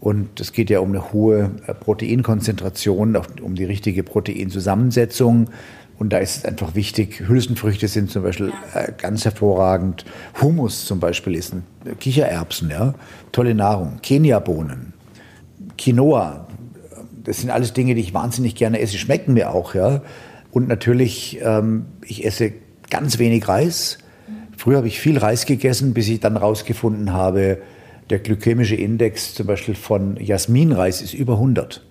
Und 0.00 0.40
es 0.40 0.52
geht 0.52 0.70
ja 0.70 0.80
um 0.80 0.90
eine 0.90 1.12
hohe 1.12 1.50
äh, 1.66 1.74
Proteinkonzentration, 1.74 3.16
um 3.42 3.54
die 3.54 3.64
richtige 3.64 4.02
Proteinzusammensetzung. 4.02 5.48
Und 5.98 6.14
da 6.14 6.18
ist 6.18 6.38
es 6.38 6.44
einfach 6.46 6.74
wichtig, 6.74 7.20
Hülsenfrüchte 7.28 7.86
sind 7.86 8.10
zum 8.10 8.22
Beispiel 8.22 8.52
äh, 8.74 8.92
ganz 8.96 9.24
hervorragend. 9.26 10.06
Hummus 10.40 10.86
zum 10.86 10.98
Beispiel 10.98 11.34
ist 11.34 11.52
ein 11.52 11.64
Kichererbsen, 11.98 12.70
ja, 12.70 12.94
tolle 13.32 13.54
Nahrung. 13.54 13.98
Keniabohnen, 14.02 14.94
Quinoa, 15.76 16.46
das 17.24 17.40
sind 17.40 17.50
alles 17.50 17.72
Dinge, 17.72 17.94
die 17.94 18.00
ich 18.00 18.14
wahnsinnig 18.14 18.54
gerne 18.54 18.80
esse, 18.80 18.98
schmecken 18.98 19.34
mir 19.34 19.50
auch, 19.50 19.74
ja. 19.74 20.02
Und 20.50 20.68
natürlich, 20.68 21.38
ähm, 21.42 21.86
ich 22.04 22.24
esse 22.24 22.52
ganz 22.90 23.18
wenig 23.18 23.46
Reis. 23.48 23.98
Früher 24.56 24.78
habe 24.78 24.88
ich 24.88 25.00
viel 25.00 25.16
Reis 25.16 25.46
gegessen, 25.46 25.94
bis 25.94 26.08
ich 26.08 26.20
dann 26.20 26.36
rausgefunden 26.36 27.12
habe, 27.12 27.58
der 28.10 28.18
glykämische 28.18 28.74
Index 28.74 29.34
zum 29.34 29.46
Beispiel 29.46 29.74
von 29.74 30.16
Jasminreis 30.16 31.00
ist 31.00 31.14
über 31.14 31.34
100. 31.34 31.82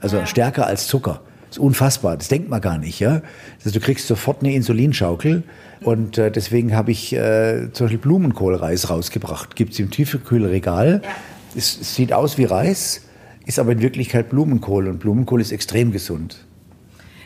Also 0.00 0.16
ja. 0.16 0.26
stärker 0.26 0.66
als 0.66 0.86
Zucker. 0.86 1.20
Das 1.48 1.58
ist 1.58 1.62
unfassbar. 1.62 2.16
Das 2.16 2.28
denkt 2.28 2.48
man 2.48 2.60
gar 2.60 2.78
nicht. 2.78 2.98
Ja? 2.98 3.20
Also 3.58 3.78
du 3.78 3.84
kriegst 3.84 4.06
sofort 4.06 4.42
eine 4.42 4.54
Insulinschaukel. 4.54 5.44
Und 5.82 6.18
äh, 6.18 6.30
deswegen 6.30 6.74
habe 6.74 6.90
ich 6.90 7.12
äh, 7.12 7.70
zum 7.72 7.84
Beispiel 7.84 7.98
Blumenkohlreis 7.98 8.88
rausgebracht. 8.90 9.54
Gibt 9.54 9.74
es 9.74 9.78
im 9.78 9.90
Tiefkühlregal. 9.90 11.02
Ja. 11.04 11.10
Es, 11.54 11.78
es 11.80 11.94
sieht 11.94 12.12
aus 12.12 12.38
wie 12.38 12.44
Reis, 12.44 13.02
ist 13.46 13.58
aber 13.58 13.72
in 13.72 13.80
Wirklichkeit 13.80 14.28
Blumenkohl. 14.28 14.88
Und 14.88 14.98
Blumenkohl 14.98 15.40
ist 15.40 15.52
extrem 15.52 15.92
gesund. 15.92 16.44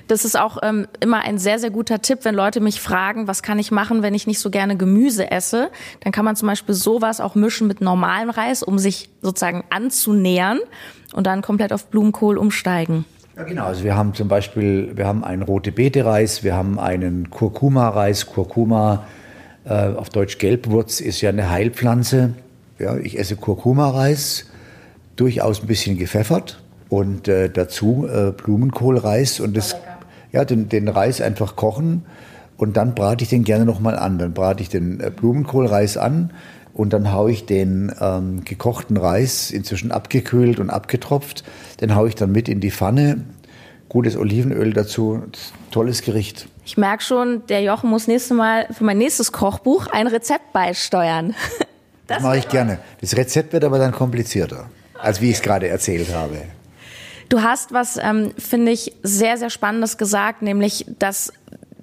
Das 0.06 0.24
ist 0.24 0.38
auch 0.38 0.58
ähm, 0.62 0.88
immer 0.98 1.20
ein 1.20 1.38
sehr, 1.38 1.58
sehr 1.60 1.70
guter 1.70 2.02
Tipp, 2.02 2.20
wenn 2.24 2.34
Leute 2.34 2.60
mich 2.60 2.80
fragen, 2.80 3.28
was 3.28 3.42
kann 3.42 3.58
ich 3.60 3.70
machen, 3.70 4.02
wenn 4.02 4.12
ich 4.12 4.26
nicht 4.26 4.40
so 4.40 4.50
gerne 4.50 4.76
Gemüse 4.76 5.30
esse. 5.30 5.70
Dann 6.00 6.12
kann 6.12 6.24
man 6.24 6.34
zum 6.34 6.48
Beispiel 6.48 6.74
sowas 6.74 7.20
auch 7.20 7.36
mischen 7.36 7.68
mit 7.68 7.80
normalem 7.80 8.30
Reis, 8.30 8.62
um 8.62 8.78
sich 8.78 9.08
sozusagen 9.22 9.62
anzunähern 9.70 10.58
und 11.12 11.28
dann 11.28 11.42
komplett 11.42 11.72
auf 11.72 11.86
Blumenkohl 11.86 12.38
umsteigen. 12.38 13.04
Ja, 13.36 13.44
genau. 13.44 13.66
Also 13.66 13.84
wir 13.84 13.96
haben 13.96 14.12
zum 14.14 14.26
Beispiel, 14.26 14.96
wir 14.96 15.06
haben 15.06 15.22
einen 15.22 15.42
rote 15.42 15.70
Beete 15.70 16.04
Reis, 16.04 16.42
wir 16.42 16.56
haben 16.56 16.80
einen 16.80 17.30
Kurkuma 17.30 17.88
Reis. 17.88 18.26
Kurkuma, 18.26 19.06
äh, 19.64 19.94
auf 19.94 20.10
Deutsch 20.10 20.38
Gelbwurz, 20.38 21.00
ist 21.00 21.20
ja 21.20 21.30
eine 21.30 21.50
Heilpflanze. 21.50 22.34
Ja, 22.80 22.96
ich 22.96 23.16
esse 23.16 23.36
Kurkuma 23.36 23.90
Reis, 23.90 24.49
durchaus 25.20 25.60
ein 25.60 25.66
bisschen 25.66 25.98
gepfeffert 25.98 26.62
und 26.88 27.28
äh, 27.28 27.50
dazu 27.50 28.08
äh, 28.08 28.32
Blumenkohlreis 28.32 29.40
und 29.40 29.56
das 29.56 29.76
ja, 30.32 30.44
den, 30.44 30.68
den 30.68 30.88
Reis 30.88 31.20
einfach 31.20 31.56
kochen 31.56 32.04
und 32.56 32.76
dann 32.76 32.94
brate 32.94 33.24
ich 33.24 33.30
den 33.30 33.44
gerne 33.44 33.64
nochmal 33.64 33.98
an. 33.98 34.18
Dann 34.18 34.34
brate 34.34 34.62
ich 34.62 34.68
den 34.68 35.00
äh, 35.00 35.10
Blumenkohlreis 35.10 35.96
an 35.96 36.30
und 36.74 36.92
dann 36.92 37.12
haue 37.12 37.32
ich 37.32 37.46
den 37.46 37.92
ähm, 38.00 38.44
gekochten 38.44 38.96
Reis, 38.96 39.50
inzwischen 39.50 39.92
abgekühlt 39.92 40.60
und 40.60 40.70
abgetropft, 40.70 41.42
den 41.80 41.94
haue 41.94 42.08
ich 42.08 42.14
dann 42.14 42.32
mit 42.32 42.48
in 42.48 42.60
die 42.60 42.70
Pfanne. 42.70 43.24
Gutes 43.88 44.16
Olivenöl 44.16 44.72
dazu, 44.72 45.22
tolles 45.70 46.02
Gericht. 46.02 46.48
Ich 46.64 46.76
merke 46.76 47.02
schon, 47.02 47.44
der 47.48 47.62
Jochen 47.62 47.90
muss 47.90 48.06
nächstes 48.06 48.36
Mal 48.36 48.68
für 48.70 48.84
mein 48.84 48.98
nächstes 48.98 49.32
Kochbuch 49.32 49.88
ein 49.88 50.06
Rezept 50.06 50.52
beisteuern. 50.52 51.34
Das, 52.06 52.16
das 52.16 52.24
mache 52.24 52.38
ich 52.38 52.48
gerne. 52.48 52.78
Das 53.00 53.16
Rezept 53.16 53.52
wird 53.52 53.62
aber 53.62 53.78
dann 53.78 53.92
komplizierter, 53.92 54.68
als 55.02 55.20
wie 55.20 55.30
ich 55.30 55.36
es 55.36 55.42
gerade 55.42 55.68
erzählt 55.68 56.14
habe. 56.14 56.42
Du 57.28 57.42
hast 57.42 57.72
was, 57.72 57.96
ähm, 57.96 58.32
finde 58.36 58.72
ich, 58.72 58.92
sehr, 59.02 59.36
sehr 59.36 59.50
Spannendes 59.50 59.98
gesagt, 59.98 60.42
nämlich, 60.42 60.84
dass 60.98 61.32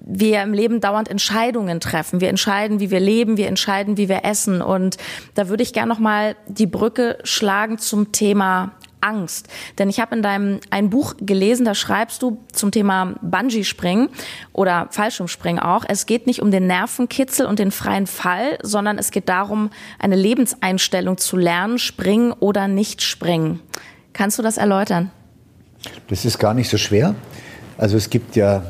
wir 0.08 0.42
im 0.42 0.54
Leben 0.54 0.80
dauernd 0.80 1.08
Entscheidungen 1.08 1.80
treffen. 1.80 2.20
Wir 2.20 2.28
entscheiden, 2.30 2.80
wie 2.80 2.90
wir 2.90 3.00
leben, 3.00 3.36
wir 3.36 3.46
entscheiden, 3.46 3.96
wie 3.96 4.08
wir 4.08 4.24
essen. 4.24 4.62
Und 4.62 4.96
da 5.34 5.48
würde 5.48 5.62
ich 5.62 5.72
gerne 5.72 5.88
noch 5.88 5.98
mal 5.98 6.34
die 6.46 6.66
Brücke 6.66 7.18
schlagen 7.24 7.78
zum 7.78 8.12
Thema 8.12 8.72
Angst. 9.00 9.48
Denn 9.78 9.88
ich 9.88 10.00
habe 10.00 10.16
in 10.16 10.22
deinem 10.22 10.60
ein 10.70 10.90
Buch 10.90 11.14
gelesen, 11.20 11.64
da 11.64 11.74
schreibst 11.74 12.22
du 12.22 12.38
zum 12.52 12.70
Thema 12.70 13.14
Bungee-Springen 13.22 14.08
oder 14.52 14.88
Fallschirmspringen 14.90 15.62
auch. 15.62 15.84
Es 15.86 16.06
geht 16.06 16.26
nicht 16.26 16.42
um 16.42 16.50
den 16.50 16.66
Nervenkitzel 16.66 17.46
und 17.46 17.58
den 17.58 17.70
freien 17.70 18.06
Fall, 18.06 18.58
sondern 18.62 18.98
es 18.98 19.10
geht 19.10 19.28
darum, 19.28 19.70
eine 19.98 20.16
Lebenseinstellung 20.16 21.18
zu 21.18 21.36
lernen, 21.36 21.78
springen 21.78 22.32
oder 22.32 22.68
nicht 22.68 23.02
springen. 23.02 23.60
Kannst 24.12 24.38
du 24.38 24.42
das 24.42 24.56
erläutern? 24.56 25.10
Das 26.08 26.24
ist 26.24 26.38
gar 26.38 26.54
nicht 26.54 26.68
so 26.68 26.78
schwer. 26.78 27.14
Also 27.76 27.96
es 27.96 28.10
gibt 28.10 28.34
ja 28.34 28.62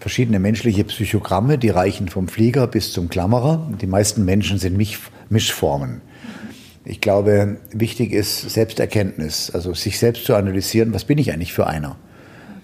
verschiedene 0.00 0.38
menschliche 0.38 0.84
Psychogramme, 0.84 1.58
die 1.58 1.70
reichen 1.70 2.08
vom 2.08 2.28
Flieger 2.28 2.66
bis 2.66 2.92
zum 2.92 3.08
Klammerer. 3.08 3.70
Die 3.80 3.86
meisten 3.86 4.24
Menschen 4.24 4.58
sind 4.58 4.76
Mischformen. 5.30 6.00
Ich 6.86 7.00
glaube, 7.00 7.56
wichtig 7.72 8.12
ist 8.12 8.50
Selbsterkenntnis, 8.50 9.50
also 9.50 9.72
sich 9.72 9.98
selbst 9.98 10.26
zu 10.26 10.34
analysieren, 10.34 10.92
was 10.92 11.04
bin 11.04 11.16
ich 11.16 11.32
eigentlich 11.32 11.54
für 11.54 11.66
einer? 11.66 11.96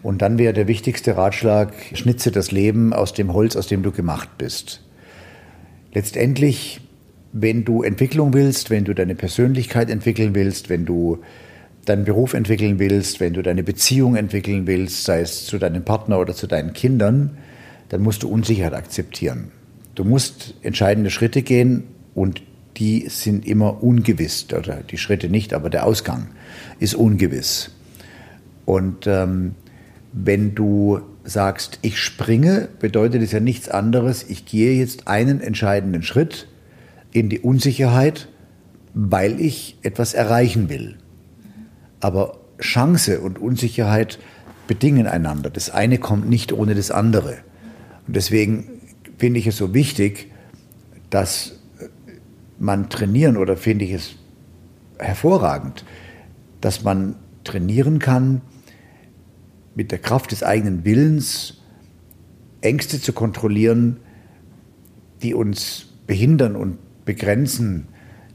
Und 0.03 0.21
dann 0.21 0.39
wäre 0.39 0.53
der 0.53 0.69
wichtigste 0.69 1.17
Ratschlag, 1.17 1.73
schnitze 1.95 2.31
das 2.31 2.53
Leben 2.53 2.93
aus 2.93 3.15
dem 3.15 3.33
Holz, 3.33 3.57
aus 3.57 3.67
dem 3.67 3.83
du 3.83 3.93
gemacht 3.93 4.29
bist. 4.37 4.83
Letztendlich, 5.95 6.81
wenn 7.33 7.65
du 7.65 7.83
Entwicklung 7.83 8.35
willst, 8.35 8.69
wenn 8.69 8.85
du 8.85 8.95
deine 8.95 9.15
Persönlichkeit 9.15 9.89
entwickeln 9.89 10.35
willst, 10.35 10.69
wenn 10.69 10.85
du 10.85 11.19
deinen 11.87 12.05
Beruf 12.05 12.35
entwickeln 12.35 12.79
willst, 12.79 13.21
wenn 13.21 13.33
du 13.33 13.43
deine 13.43 13.63
Beziehung 13.63 14.17
entwickeln 14.17 14.67
willst, 14.67 15.05
sei 15.05 15.21
es 15.21 15.47
zu 15.47 15.59
deinem 15.59 15.85
Partner 15.85 16.19
oder 16.19 16.35
zu 16.35 16.47
deinen 16.47 16.75
Kindern, 16.75 17.39
dann 17.89 18.03
musst 18.03 18.23
du 18.23 18.29
Unsicherheit 18.29 18.75
akzeptieren. 18.75 19.51
Du 19.95 20.05
musst 20.05 20.55
entscheidende 20.63 21.11
Schritte 21.11 21.43
gehen 21.43 21.85
und 22.15 22.43
die 22.77 23.09
sind 23.09 23.47
immer 23.47 23.83
ungewiss, 23.83 24.47
oder 24.57 24.83
die 24.83 24.99
Schritte 24.99 25.29
nicht, 25.29 25.53
aber 25.55 25.71
der 25.71 25.87
Ausgang 25.87 26.29
ist 26.79 26.95
ungewiss. 26.95 27.71
Und 28.65 29.07
ähm, 29.07 29.55
wenn 30.13 30.55
du 30.55 31.01
sagst, 31.25 31.79
ich 31.83 31.99
springe, 31.99 32.69
bedeutet 32.79 33.23
es 33.23 33.33
ja 33.33 33.41
nichts 33.41 33.69
anderes, 33.69 34.25
ich 34.29 34.47
gehe 34.47 34.75
jetzt 34.75 35.09
einen 35.09 35.41
entscheidenden 35.41 36.03
Schritt 36.03 36.47
in 37.13 37.29
die 37.29 37.41
Unsicherheit, 37.41 38.29
weil 38.95 39.41
ich 39.41 39.79
etwas 39.83 40.15
erreichen 40.15 40.69
will. 40.69 40.97
Aber 42.01 42.39
Chance 42.61 43.21
und 43.21 43.39
Unsicherheit 43.39 44.19
bedingen 44.67 45.07
einander. 45.07 45.51
Das 45.51 45.71
eine 45.71 45.99
kommt 45.99 46.29
nicht 46.29 46.53
ohne 46.53 46.75
das 46.75 46.91
andere. 46.91 47.39
Und 48.07 48.17
deswegen 48.17 48.81
finde 49.19 49.41
ich 49.41 49.47
es 49.47 49.57
so 49.57 49.75
wichtig, 49.75 50.31
dass 51.11 51.60
man 52.61 52.91
trainieren 52.91 53.37
oder 53.37 53.57
finde 53.57 53.85
ich 53.87 53.93
es 53.93 54.15
hervorragend, 54.99 55.85
dass 56.61 56.85
man 56.85 57.17
trainieren 57.43 57.99
kann, 57.99 58.43
mit 59.75 59.91
der 59.91 59.99
Kraft 59.99 60.31
des 60.31 60.43
eigenen 60.43 60.85
Willens 60.85 61.63
Ängste 62.61 63.01
zu 63.01 63.15
kontrollieren, 63.15 63.97
die 65.23 65.33
uns 65.33 65.87
behindern 66.07 66.55
und 66.55 66.79
begrenzen, 67.07 67.89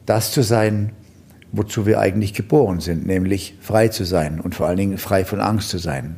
das 0.08 0.32
zu 0.32 0.42
sein, 0.42 0.94
wozu 1.52 1.86
wir 1.86 2.00
eigentlich 2.00 2.34
geboren 2.34 2.80
sind, 2.80 3.06
nämlich 3.06 3.56
frei 3.62 3.90
zu 3.90 4.04
sein 4.06 4.40
und 4.42 4.56
vor 4.56 4.68
allen 4.68 4.78
Dingen 4.78 4.98
frei 4.98 5.24
von 5.24 5.40
Angst 5.40 5.70
zu 5.70 5.78
sein. 5.78 6.18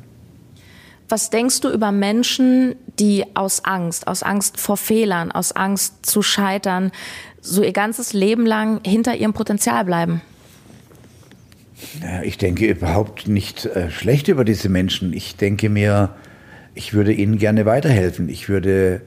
Was 1.10 1.30
denkst 1.30 1.62
du 1.62 1.70
über 1.70 1.92
Menschen, 1.92 2.76
die 3.00 3.24
aus 3.34 3.64
Angst, 3.64 4.08
aus 4.08 4.24
Angst 4.24 4.60
vor 4.60 4.76
Fehlern, 4.76 5.32
aus 5.32 5.54
Angst 5.54 6.06
zu 6.06 6.22
scheitern, 6.22 6.92
so 7.42 7.64
ihr 7.64 7.72
ganzes 7.72 8.12
Leben 8.12 8.46
lang 8.46 8.82
hinter 8.86 9.16
ihrem 9.16 9.34
Potenzial 9.34 9.86
bleiben? 9.86 10.22
Ich 12.24 12.38
denke 12.38 12.66
überhaupt 12.66 13.28
nicht 13.28 13.66
äh, 13.66 13.90
schlecht 13.90 14.28
über 14.28 14.44
diese 14.44 14.68
Menschen. 14.68 15.14
Ich 15.14 15.38
denke 15.38 15.70
mir, 15.70 16.16
ich 16.74 16.94
würde 16.94 17.14
ihnen 17.14 17.38
gerne 17.38 17.66
weiterhelfen. 17.66 18.30
Ich 18.30 18.50
würde, 18.50 19.02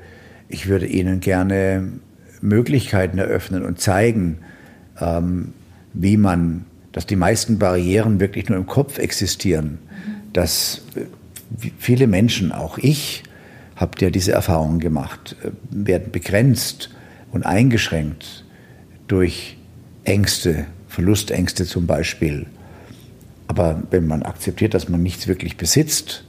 ich 0.48 0.68
würde 0.68 0.86
ihnen 0.86 1.20
gerne 1.20 1.92
Möglichkeiten 2.40 3.18
eröffnen 3.18 3.64
und 3.64 3.80
zeigen, 3.80 4.38
ähm, 5.00 5.52
wie 5.92 6.16
man, 6.16 6.64
dass 6.92 7.06
die 7.06 7.16
meisten 7.16 7.58
Barrieren 7.58 8.20
wirklich 8.20 8.48
nur 8.48 8.56
im 8.56 8.66
Kopf 8.66 8.98
existieren, 8.98 9.78
dass 10.32 10.82
äh, 10.94 11.02
viele 11.78 12.06
Menschen, 12.06 12.52
auch 12.52 12.78
ich, 12.78 13.22
habt 13.76 14.02
ja 14.02 14.10
diese 14.10 14.32
Erfahrungen 14.32 14.78
gemacht, 14.78 15.36
äh, 15.42 15.50
werden 15.70 16.12
begrenzt 16.12 16.90
und 17.32 17.44
eingeschränkt 17.46 18.44
durch 19.08 19.56
Ängste, 20.04 20.66
Verlustängste 20.88 21.64
zum 21.64 21.86
Beispiel. 21.86 22.46
Aber 23.46 23.82
wenn 23.90 24.06
man 24.06 24.22
akzeptiert, 24.22 24.74
dass 24.74 24.88
man 24.88 25.02
nichts 25.02 25.26
wirklich 25.26 25.56
besitzt, 25.56 26.24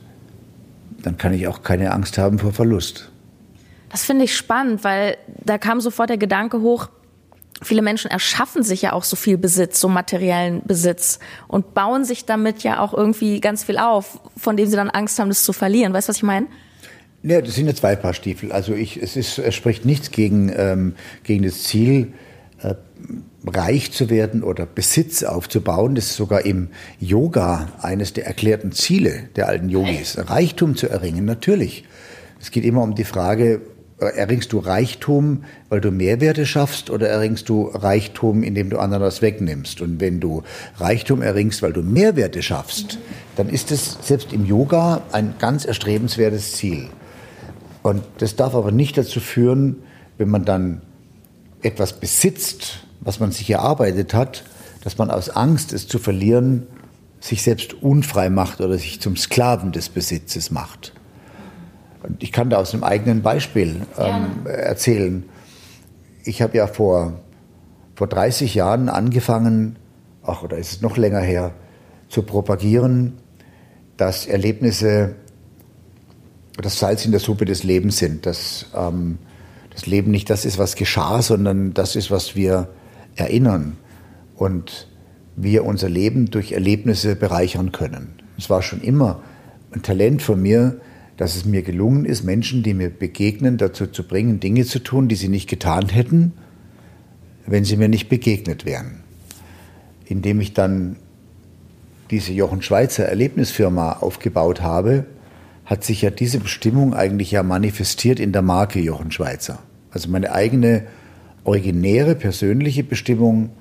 dann 1.04 1.18
kann 1.18 1.34
ich 1.34 1.48
auch 1.48 1.64
keine 1.64 1.92
Angst 1.92 2.18
haben 2.18 2.40
vor 2.40 2.54
Verlust. 2.54 3.12
Das 3.92 4.06
finde 4.06 4.26
ich 4.26 4.36
spannend, 4.36 4.84
weil 4.84 5.18
da 5.44 5.58
kam 5.58 5.82
sofort 5.82 6.10
der 6.10 6.18
Gedanke 6.18 6.62
hoch, 6.62 6.90
viele 7.62 7.82
Menschen 7.82 8.10
erschaffen 8.10 8.64
sich 8.64 8.82
ja 8.82 8.94
auch 8.94 9.04
so 9.04 9.16
viel 9.16 9.38
Besitz, 9.38 9.80
so 9.80 9.88
materiellen 9.88 10.62
Besitz 10.66 11.20
und 11.48 11.74
bauen 11.74 12.06
sich 12.06 12.26
damit 12.26 12.64
ja 12.64 12.80
auch 12.80 12.94
irgendwie 12.94 13.40
ganz 13.40 13.64
viel 13.64 13.78
auf, 13.78 14.20
von 14.38 14.58
dem 14.58 14.68
sie 14.68 14.76
dann 14.76 14.90
Angst 14.90 15.20
haben, 15.20 15.30
das 15.30 15.44
zu 15.44 15.54
verlieren. 15.54 15.94
Weißt 15.94 16.08
du, 16.08 16.10
was 16.10 16.18
ich 16.18 16.24
meine? 16.24 16.48
Ja, 17.24 17.40
das 17.40 17.54
sind 17.54 17.68
ja 17.68 17.76
zwei 17.76 17.96
Paar 17.96 18.14
Stiefel. 18.14 18.52
Also 18.52 18.74
ich, 18.74 19.02
es, 19.02 19.16
ist, 19.16 19.38
es 19.38 19.54
spricht 19.54 19.86
nichts 19.86 20.12
gegen, 20.12 20.52
ähm, 20.56 20.96
gegen 21.24 21.44
das 21.44 21.64
Ziel, 21.64 22.14
äh, 22.64 22.74
reich 23.46 23.92
zu 23.92 24.10
werden 24.10 24.44
oder 24.44 24.66
Besitz 24.66 25.24
aufzubauen. 25.24 25.96
Das 25.96 26.06
ist 26.06 26.16
sogar 26.16 26.46
im 26.46 26.70
Yoga 27.00 27.70
eines 27.82 28.14
der 28.14 28.26
erklärten 28.26 28.72
Ziele 28.72 29.30
der 29.36 29.48
alten 29.48 29.70
Yogis. 29.70 30.18
Reichtum 30.18 30.76
zu 30.76 30.90
erringen, 30.90 31.26
natürlich. 31.26 31.86
Es 32.40 32.50
geht 32.50 32.66
immer 32.66 32.82
um 32.82 32.96
die 32.96 33.04
Frage, 33.04 33.62
erringst 34.08 34.52
du 34.54 34.60
Reichtum, 34.60 35.44
weil 35.70 35.82
du 35.82 35.92
Mehrwerte 35.92 36.46
schaffst 36.46 36.90
oder 36.90 37.08
erringst 37.08 37.50
du 37.50 37.68
Reichtum, 37.68 38.44
indem 38.44 38.70
du 38.70 38.80
anderen 38.80 39.04
was 39.04 39.22
wegnimmst? 39.22 39.82
Und 39.82 40.00
wenn 40.00 40.20
du 40.20 40.44
Reichtum 40.78 41.22
erringst, 41.22 41.62
weil 41.62 41.74
du 41.74 41.82
Mehrwerte 41.82 42.42
schaffst, 42.42 42.98
dann 43.36 43.50
ist 43.50 43.72
es 43.72 43.98
selbst 44.02 44.34
im 44.34 44.46
Yoga 44.46 45.02
ein 45.12 45.36
ganz 45.40 45.66
erstrebenswertes 45.66 46.54
Ziel. 46.54 46.88
Und 47.84 48.04
das 48.18 48.36
darf 48.36 48.56
aber 48.56 48.72
nicht 48.72 48.98
dazu 48.98 49.20
führen, 49.20 49.78
wenn 50.18 50.30
man 50.30 50.46
dann 50.46 50.82
etwas 51.62 51.94
besitzt, 51.94 52.86
was 53.02 53.20
man 53.20 53.32
sich 53.32 53.50
erarbeitet 53.50 54.14
hat, 54.14 54.44
dass 54.84 54.98
man 54.98 55.12
aus 55.12 55.30
Angst, 55.30 55.74
es 55.74 55.88
zu 55.88 56.00
verlieren, 56.00 56.68
sich 57.20 57.44
selbst 57.44 57.76
unfrei 57.82 58.30
macht 58.30 58.62
oder 58.62 58.78
sich 58.78 59.00
zum 59.00 59.16
Sklaven 59.16 59.72
des 59.72 59.90
Besitzes 59.90 60.50
macht. 60.52 60.94
Und 62.04 62.24
ich 62.24 62.32
kann 62.32 62.50
da 62.50 62.58
aus 62.58 62.74
einem 62.74 62.84
eigenen 62.84 63.22
Beispiel 63.22 63.82
ähm, 63.98 64.46
erzählen. 64.46 65.24
Ich 66.24 66.42
habe 66.42 66.58
ja 66.58 66.68
vor, 66.68 67.20
vor 67.96 68.08
30 68.08 68.56
Jahren 68.56 68.90
angefangen, 68.90 69.78
ach, 70.24 70.44
oder 70.44 70.58
ist 70.58 70.72
es 70.72 70.82
noch 70.82 70.98
länger 70.98 71.22
her, 71.22 71.52
zu 72.10 72.24
propagieren, 72.24 73.18
dass 73.98 74.26
Erlebnisse 74.26 75.16
das 76.58 76.80
Salz 76.80 77.06
in 77.06 77.12
der 77.12 77.20
Suppe 77.20 77.46
des 77.46 77.64
Lebens 77.64 77.98
sind, 77.98 78.26
dass 78.26 78.66
ähm, 78.76 79.18
das 79.72 79.86
Leben 79.86 80.12
nicht 80.12 80.30
das 80.30 80.46
ist, 80.46 80.58
was 80.58 80.76
geschah, 80.76 81.22
sondern 81.22 81.74
das 81.74 81.96
ist, 81.96 82.12
was 82.12 82.36
wir 82.36 82.70
erinnern 83.16 83.78
und 84.36 84.88
wir 85.36 85.66
unser 85.66 85.90
Leben 85.90 86.30
durch 86.30 86.52
Erlebnisse 86.52 87.16
bereichern 87.16 87.72
können. 87.72 88.14
Es 88.38 88.50
war 88.50 88.62
schon 88.62 88.82
immer 88.82 89.22
ein 89.72 89.82
Talent 89.82 90.22
von 90.22 90.42
mir, 90.42 90.82
dass 91.22 91.36
es 91.36 91.46
mir 91.46 91.62
gelungen 91.62 92.06
ist, 92.06 92.24
Menschen, 92.24 92.64
die 92.64 92.74
mir 92.74 92.90
begegnen, 92.90 93.60
dazu 93.60 93.86
zu 93.86 94.02
bringen, 94.02 94.40
Dinge 94.40 94.66
zu 94.66 94.80
tun, 94.80 95.08
die 95.08 95.14
sie 95.14 95.28
nicht 95.28 95.48
getan 95.48 95.88
hätten, 95.88 96.34
wenn 97.46 97.64
sie 97.64 97.78
mir 97.78 97.90
nicht 97.90 98.10
begegnet 98.10 98.66
wären. 98.66 99.04
Indem 100.06 100.42
ich 100.42 100.56
dann 100.56 100.96
diese 102.10 102.34
Jochen 102.34 102.64
Schweizer 102.64 103.06
Erlebnisfirma 103.06 104.00
aufgebaut 104.00 104.62
habe, 104.62 105.06
hat 105.64 105.84
sich 105.84 106.02
ja 106.02 106.10
diese 106.10 106.40
Bestimmung 106.40 106.96
eigentlich 106.96 107.30
ja 107.30 107.44
manifestiert 107.44 108.20
in 108.20 108.32
der 108.32 108.42
Marke 108.42 108.80
Jochen 108.80 109.12
Schweizer. 109.12 109.60
Also 109.92 110.10
meine 110.10 110.32
eigene 110.32 110.88
originäre 111.44 112.16
persönliche 112.16 112.84
Bestimmung 112.84 113.52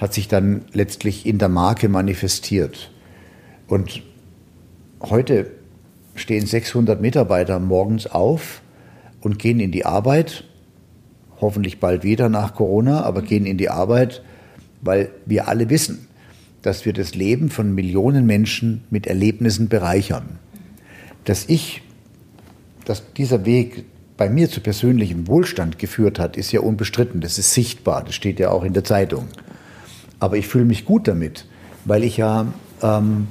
hat 0.00 0.14
sich 0.14 0.28
dann 0.28 0.66
letztlich 0.72 1.26
in 1.26 1.38
der 1.38 1.48
Marke 1.48 1.88
manifestiert. 1.88 2.92
Und 3.66 4.04
heute 5.00 5.57
stehen 6.18 6.46
600 6.46 7.00
Mitarbeiter 7.00 7.58
morgens 7.58 8.06
auf 8.06 8.62
und 9.20 9.38
gehen 9.38 9.60
in 9.60 9.72
die 9.72 9.86
Arbeit, 9.86 10.44
hoffentlich 11.40 11.80
bald 11.80 12.04
wieder 12.04 12.28
nach 12.28 12.54
Corona, 12.54 13.02
aber 13.02 13.22
gehen 13.22 13.46
in 13.46 13.58
die 13.58 13.70
Arbeit, 13.70 14.22
weil 14.80 15.10
wir 15.26 15.48
alle 15.48 15.70
wissen, 15.70 16.08
dass 16.62 16.84
wir 16.84 16.92
das 16.92 17.14
Leben 17.14 17.50
von 17.50 17.74
Millionen 17.74 18.26
Menschen 18.26 18.82
mit 18.90 19.06
Erlebnissen 19.06 19.68
bereichern. 19.68 20.38
Dass 21.24 21.48
ich, 21.48 21.82
dass 22.84 23.12
dieser 23.14 23.44
Weg 23.44 23.84
bei 24.16 24.28
mir 24.28 24.50
zu 24.50 24.60
persönlichem 24.60 25.28
Wohlstand 25.28 25.78
geführt 25.78 26.18
hat, 26.18 26.36
ist 26.36 26.50
ja 26.52 26.60
unbestritten. 26.60 27.20
Das 27.20 27.38
ist 27.38 27.54
sichtbar. 27.54 28.02
Das 28.04 28.14
steht 28.14 28.40
ja 28.40 28.50
auch 28.50 28.64
in 28.64 28.72
der 28.72 28.84
Zeitung. 28.84 29.28
Aber 30.18 30.36
ich 30.36 30.48
fühle 30.48 30.64
mich 30.64 30.84
gut 30.84 31.06
damit, 31.06 31.46
weil 31.84 32.02
ich 32.02 32.16
ja, 32.16 32.46
ähm, 32.82 33.28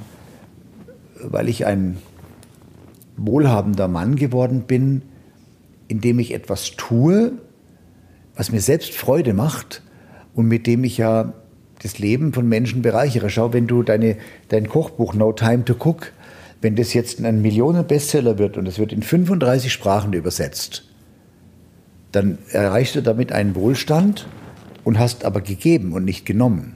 weil 1.20 1.48
ich 1.48 1.66
ein 1.66 1.98
wohlhabender 3.18 3.88
Mann 3.88 4.16
geworden 4.16 4.62
bin, 4.66 5.02
indem 5.88 6.18
ich 6.18 6.32
etwas 6.32 6.72
tue, 6.76 7.32
was 8.34 8.52
mir 8.52 8.60
selbst 8.60 8.94
Freude 8.94 9.34
macht 9.34 9.82
und 10.34 10.46
mit 10.46 10.66
dem 10.66 10.84
ich 10.84 10.98
ja 10.98 11.32
das 11.82 11.98
Leben 11.98 12.32
von 12.32 12.48
Menschen 12.48 12.82
bereichere. 12.82 13.30
Schau, 13.30 13.52
wenn 13.52 13.66
du 13.66 13.82
deine, 13.82 14.16
dein 14.48 14.68
Kochbuch 14.68 15.14
No 15.14 15.32
Time 15.32 15.64
to 15.64 15.74
Cook 15.74 16.12
wenn 16.60 16.76
das 16.76 16.92
jetzt 16.92 17.24
ein 17.24 17.42
Millionen-Bestseller 17.42 18.38
wird 18.38 18.56
und 18.56 18.66
es 18.66 18.78
wird 18.78 18.92
in 18.92 19.02
35 19.02 19.72
Sprachen 19.72 20.12
übersetzt, 20.12 20.84
dann 22.12 22.38
erreichst 22.50 22.96
du 22.96 23.02
damit 23.02 23.32
einen 23.32 23.54
Wohlstand 23.54 24.26
und 24.84 24.98
hast 24.98 25.24
aber 25.24 25.40
gegeben 25.40 25.92
und 25.92 26.04
nicht 26.04 26.26
genommen. 26.26 26.74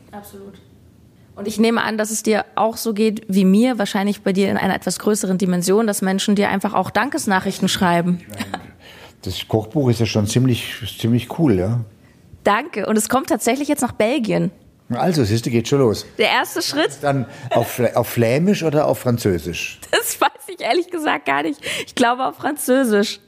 Und 1.35 1.49
ich 1.49 1.59
nehme 1.59 1.83
an, 1.83 1.97
dass 1.97 2.11
es 2.11 2.23
dir 2.23 2.45
auch 2.55 2.77
so 2.77 2.92
geht 2.92 3.23
wie 3.29 3.45
mir, 3.45 3.79
wahrscheinlich 3.79 4.23
bei 4.23 4.33
dir 4.33 4.51
in 4.51 4.57
einer 4.57 4.75
etwas 4.75 4.99
größeren 4.99 5.38
Dimension, 5.38 5.87
dass 5.87 6.03
Menschen 6.03 6.35
dir 6.35 6.51
einfach 6.51 6.75
auch 6.75 6.90
Dankesnachrichten 6.90 7.68
schreiben. 7.68 8.21
Das 9.23 9.47
Kochbuch 9.49 9.88
ist 9.88 10.01
ja 10.01 10.07
schon 10.07 10.27
ziemlich, 10.27 10.75
ziemlich 10.99 11.38
cool, 11.38 11.59
ja. 11.59 11.81
Danke. 12.45 12.87
Und 12.87 12.99
es 12.99 13.09
kommt 13.09 13.29
tatsächlich 13.29 13.68
jetzt 13.68 13.81
nach 13.81 13.92
Belgien. 13.92 14.51
Also, 14.90 15.25
siehst 15.25 15.47
du, 15.47 15.51
geht 15.51 15.68
schon 15.68 15.79
los. 15.79 16.05
Der 16.18 16.29
erste 16.29 16.61
Schritt. 16.61 16.99
Dann 17.01 17.27
auf, 17.51 17.81
auf 17.95 18.09
Flämisch 18.09 18.62
oder 18.62 18.87
auf 18.87 18.99
Französisch? 18.99 19.81
Das 19.90 20.21
weiß 20.21 20.49
ich 20.49 20.61
ehrlich 20.61 20.90
gesagt 20.90 21.27
gar 21.27 21.42
nicht. 21.42 21.61
Ich 21.87 21.95
glaube 21.95 22.27
auf 22.27 22.37
Französisch. 22.37 23.21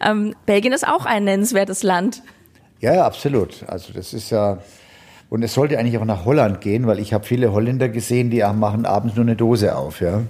Ähm, 0.00 0.34
Belgien 0.46 0.72
ist 0.72 0.86
auch 0.88 1.04
ein 1.04 1.24
nennenswertes 1.24 1.82
Land. 1.82 2.22
Ja, 2.80 2.94
ja, 2.94 3.06
absolut. 3.06 3.62
Also 3.68 3.92
das 3.92 4.14
ist 4.14 4.30
ja. 4.30 4.58
Und 5.32 5.42
es 5.42 5.54
sollte 5.54 5.78
eigentlich 5.78 5.96
auch 5.96 6.04
nach 6.04 6.26
Holland 6.26 6.60
gehen, 6.60 6.86
weil 6.86 6.98
ich 6.98 7.14
habe 7.14 7.24
viele 7.24 7.52
Holländer 7.52 7.88
gesehen, 7.88 8.28
die 8.28 8.42
machen 8.54 8.84
abends 8.84 9.16
nur 9.16 9.24
eine 9.24 9.34
Dose 9.34 9.74
auf, 9.74 10.02
ja. 10.02 10.20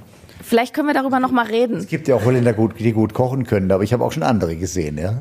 Vielleicht 0.44 0.74
können 0.74 0.86
wir 0.86 0.94
darüber 0.94 1.18
noch 1.18 1.32
mal 1.32 1.44
reden. 1.44 1.78
Es 1.78 1.88
gibt 1.88 2.06
ja 2.06 2.14
auch 2.14 2.24
Holländer, 2.24 2.52
die 2.52 2.92
gut 2.92 3.12
kochen 3.12 3.44
können, 3.44 3.72
aber 3.72 3.82
ich 3.82 3.92
habe 3.92 4.04
auch 4.04 4.12
schon 4.12 4.22
andere 4.22 4.54
gesehen, 4.54 4.98
ja. 4.98 5.20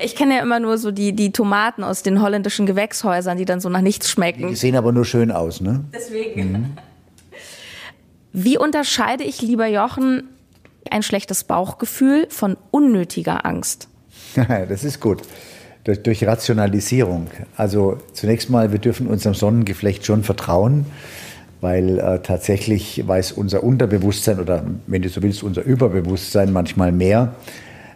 Ich 0.00 0.14
kenne 0.14 0.36
ja 0.36 0.42
immer 0.44 0.60
nur 0.60 0.78
so 0.78 0.92
die, 0.92 1.12
die 1.12 1.32
Tomaten 1.32 1.82
aus 1.82 2.04
den 2.04 2.22
holländischen 2.22 2.66
Gewächshäusern, 2.66 3.36
die 3.36 3.44
dann 3.44 3.58
so 3.58 3.68
nach 3.68 3.80
nichts 3.80 4.08
schmecken. 4.08 4.46
Die 4.46 4.54
sehen 4.54 4.76
aber 4.76 4.92
nur 4.92 5.04
schön 5.04 5.32
aus, 5.32 5.60
ne? 5.60 5.84
Deswegen. 5.92 6.52
Mhm. 6.52 6.66
Wie 8.32 8.58
unterscheide 8.58 9.24
ich, 9.24 9.42
lieber 9.42 9.66
Jochen, 9.66 10.28
ein 10.88 11.02
schlechtes 11.02 11.42
Bauchgefühl 11.42 12.28
von 12.30 12.56
unnötiger 12.70 13.44
Angst? 13.44 13.88
das 14.36 14.84
ist 14.84 15.00
gut. 15.00 15.22
Durch, 15.86 16.02
durch 16.02 16.26
Rationalisierung. 16.26 17.28
Also 17.56 17.98
zunächst 18.12 18.50
mal, 18.50 18.70
wir 18.70 18.78
dürfen 18.78 19.06
unserem 19.06 19.34
Sonnengeflecht 19.34 20.04
schon 20.04 20.22
vertrauen 20.22 20.84
weil 21.60 21.98
äh, 21.98 22.20
tatsächlich 22.20 23.06
weiß 23.06 23.32
unser 23.32 23.62
Unterbewusstsein 23.62 24.40
oder 24.40 24.64
wenn 24.86 25.02
du 25.02 25.08
so 25.08 25.22
willst, 25.22 25.42
unser 25.42 25.62
Überbewusstsein 25.62 26.52
manchmal 26.52 26.92
mehr, 26.92 27.34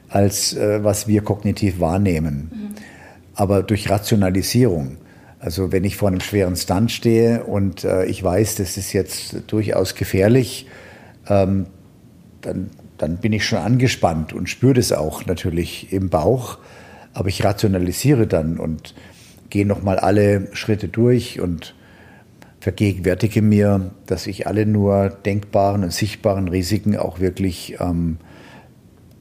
als 0.09 0.55
äh, 0.55 0.83
was 0.83 1.07
wir 1.07 1.23
kognitiv 1.23 1.81
wahrnehmen. 1.81 2.51
Mhm. 2.53 2.75
Aber 3.35 3.63
durch 3.63 3.89
Rationalisierung. 3.91 4.97
Also 5.39 5.73
wenn 5.73 5.85
ich 5.85 5.97
vor 5.97 6.09
einem 6.09 6.21
schweren 6.21 6.57
Stunt 6.57 6.91
stehe 6.91 7.45
und 7.45 7.85
äh, 7.85 8.05
ich 8.07 8.23
weiß, 8.23 8.57
das 8.57 8.77
ist 8.77 8.93
jetzt 8.93 9.37
durchaus 9.47 9.95
gefährlich, 9.95 10.67
ähm, 11.29 11.67
dann, 12.41 12.71
dann 12.99 13.19
bin 13.19 13.33
ich 13.33 13.45
schon 13.45 13.59
angespannt 13.59 14.33
und 14.33 14.49
spüre 14.49 14.75
das 14.75 14.93
auch 14.93 15.27
natürlich 15.27 15.93
im 15.93 16.11
Bauch. 16.11 16.59
Aber 17.13 17.29
ich 17.29 17.45
rationalisiere 17.45 18.27
dann 18.27 18.59
und 18.59 18.95
gehe 19.51 19.67
nochmal 19.67 19.99
alle 19.99 20.49
Schritte 20.53 20.89
durch 20.89 21.41
und 21.41 21.75
vergegenwärtige 22.61 23.43
mir, 23.43 23.91
dass 24.07 24.27
ich 24.27 24.47
alle 24.47 24.67
nur 24.67 25.09
denkbaren 25.09 25.83
und 25.83 25.93
sichtbaren 25.93 26.49
Risiken 26.49 26.97
auch 26.97 27.19
wirklich 27.19 27.77
ähm, 27.81 28.19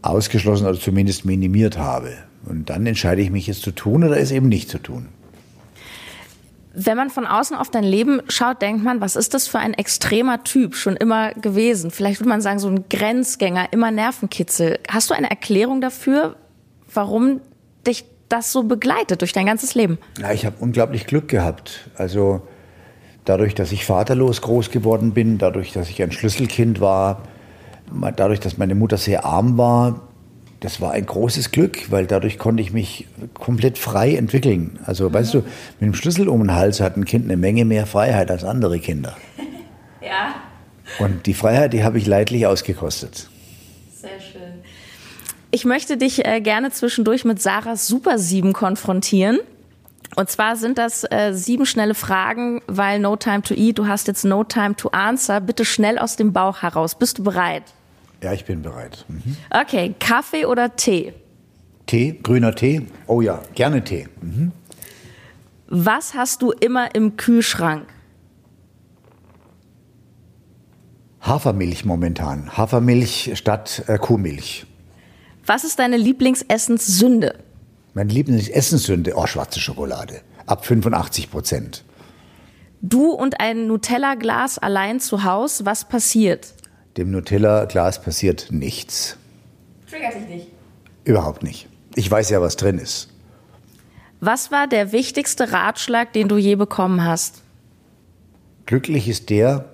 ausgeschlossen 0.02 0.68
oder 0.68 0.80
zumindest 0.80 1.26
minimiert 1.26 1.78
habe. 1.78 2.12
Und 2.46 2.70
dann 2.70 2.86
entscheide 2.86 3.22
ich 3.22 3.32
mich, 3.32 3.50
es 3.50 3.62
zu 3.62 3.72
tun 3.72 4.04
oder 4.04 4.18
es 4.18 4.32
eben 4.32 4.50
nicht 4.50 4.70
zu 4.70 4.78
tun. 4.78 5.08
Wenn 6.74 6.98
man 6.98 7.10
von 7.10 7.26
außen 7.26 7.58
auf 7.58 7.72
dein 7.72 7.84
Leben 7.84 8.22
schaut, 8.30 8.62
denkt 8.62 8.84
man, 8.84 9.02
was 9.02 9.16
ist 9.16 9.34
das 9.34 9.48
für 9.48 9.60
ein 9.60 9.74
extremer 9.74 10.44
Typ 10.44 10.76
schon 10.76 10.96
immer 10.96 11.34
gewesen? 11.34 11.92
Vielleicht 11.92 12.20
würde 12.20 12.30
man 12.30 12.42
sagen, 12.42 12.60
so 12.60 12.70
ein 12.70 12.86
Grenzgänger, 12.90 13.74
immer 13.74 13.92
Nervenkitzel. 13.92 14.80
Hast 14.88 15.10
du 15.10 15.14
eine 15.16 15.30
Erklärung 15.30 15.82
dafür, 15.82 16.36
warum 16.94 17.42
dich 17.90 18.06
das 18.30 18.52
so 18.52 18.64
begleitet 18.64 19.22
durch 19.22 19.34
dein 19.34 19.46
ganzes 19.46 19.76
Leben? 19.76 19.98
Ja, 20.20 20.32
ich 20.32 20.46
habe 20.46 20.56
unglaublich 20.60 21.08
Glück 21.08 21.28
gehabt. 21.28 21.90
Also 21.96 22.42
dadurch, 23.26 23.56
dass 23.56 23.72
ich 23.72 23.86
vaterlos 23.86 24.42
groß 24.42 24.72
geworden 24.72 25.14
bin, 25.14 25.38
dadurch, 25.38 25.74
dass 25.74 25.90
ich 25.90 26.02
ein 26.02 26.12
Schlüsselkind 26.12 26.80
war, 26.80 27.24
dadurch, 28.16 28.40
dass 28.40 28.58
meine 28.58 28.76
Mutter 28.76 28.98
sehr 28.98 29.26
arm 29.26 29.58
war, 29.58 30.02
das 30.60 30.82
war 30.82 30.92
ein 30.92 31.06
großes 31.06 31.52
Glück, 31.52 31.90
weil 31.90 32.06
dadurch 32.06 32.38
konnte 32.38 32.62
ich 32.62 32.74
mich 32.74 33.08
komplett 33.34 33.78
frei 33.78 34.16
entwickeln. 34.16 34.78
Also, 34.86 35.10
mhm. 35.10 35.14
weißt 35.14 35.34
du, 35.34 35.38
mit 35.38 35.82
dem 35.82 35.94
Schlüssel 35.94 36.28
um 36.28 36.40
den 36.42 36.54
Hals 36.54 36.82
hat 36.82 36.98
ein 36.98 37.06
Kind 37.06 37.26
eine 37.26 37.38
Menge 37.38 37.66
mehr 37.66 37.86
Freiheit 37.86 38.30
als 38.30 38.44
andere 38.44 38.80
Kinder. 38.80 39.16
ja. 40.02 40.36
Und 41.00 41.26
die 41.28 41.34
Freiheit, 41.34 41.74
die 41.74 41.84
habe 41.84 41.98
ich 41.98 42.08
leidlich 42.08 42.46
ausgekostet. 42.46 43.30
Ich 45.52 45.66
möchte 45.66 45.98
dich 45.98 46.26
äh, 46.26 46.42
gerne 46.42 46.70
zwischendurch 46.72 47.26
mit 47.26 47.42
Sarahs 47.42 47.88
Super 47.88 48.20
7 48.20 48.54
konfrontieren. 48.54 49.40
Und 50.16 50.30
zwar 50.30 50.56
sind 50.56 50.78
das 50.78 51.06
äh, 51.10 51.34
sieben 51.34 51.66
schnelle 51.66 51.96
Fragen, 51.96 52.62
weil 52.68 53.00
No 53.00 53.16
Time 53.16 53.42
to 53.42 53.54
Eat, 53.54 53.78
du 53.80 53.88
hast 53.88 54.08
jetzt 54.08 54.26
No 54.26 54.44
Time 54.44 54.76
to 54.76 54.90
Answer. 54.90 55.40
Bitte 55.42 55.66
schnell 55.66 55.98
aus 55.98 56.16
dem 56.16 56.34
Bauch 56.34 56.62
heraus. 56.62 56.96
Bist 56.96 57.18
du 57.18 57.24
bereit? 57.24 57.64
Ja, 58.22 58.34
ich 58.34 58.46
bin 58.46 58.62
bereit. 58.62 59.06
Mhm. 59.08 59.38
Okay, 59.50 59.96
Kaffee 60.00 60.46
oder 60.46 60.76
Tee? 60.76 61.14
Tee, 61.86 62.20
grüner 62.22 62.54
Tee. 62.54 62.86
Oh 63.08 63.22
ja, 63.22 63.42
gerne 63.56 63.84
Tee. 63.84 64.08
Mhm. 64.22 64.52
Was 65.68 66.14
hast 66.14 66.42
du 66.42 66.52
immer 66.52 66.94
im 66.94 67.18
Kühlschrank? 67.18 67.88
Hafermilch 71.22 71.86
momentan. 71.86 72.56
Hafermilch 72.58 73.32
statt 73.36 73.84
äh, 73.88 73.98
Kuhmilch. 73.98 74.66
Was 75.46 75.64
ist 75.64 75.80
deine 75.80 75.98
Lieblingsessenssünde? 75.98 77.36
Meine 77.94 78.12
Lieblingsessenssünde? 78.12 79.14
Oh, 79.16 79.26
schwarze 79.26 79.60
Schokolade. 79.60 80.22
Ab 80.46 80.66
85 80.66 81.32
Prozent. 81.32 81.84
Du 82.82 83.12
und 83.12 83.40
ein 83.40 83.68
Nutella-Glas 83.68 84.58
allein 84.58 85.00
zu 85.00 85.24
Hause, 85.24 85.66
was 85.66 85.88
passiert? 85.88 86.54
Dem 86.98 87.12
Nutella-Glas 87.12 88.02
passiert 88.02 88.48
nichts. 88.52 89.18
Triggert 89.90 90.16
dich 90.16 90.28
nicht? 90.28 90.48
Überhaupt 91.04 91.44
nicht. 91.44 91.68
Ich 91.96 92.10
weiß 92.10 92.30
ja, 92.30 92.42
was 92.42 92.56
drin 92.56 92.78
ist. 92.78 93.10
Was 94.22 94.52
war 94.52 94.68
der 94.68 94.92
wichtigste 94.92 95.52
Ratschlag, 95.52 96.14
den 96.14 96.28
du 96.28 96.38
je 96.38 96.56
bekommen 96.56 97.04
hast? 97.04 97.42
Glücklich 98.66 99.08
ist 99.08 99.30
der, 99.30 99.66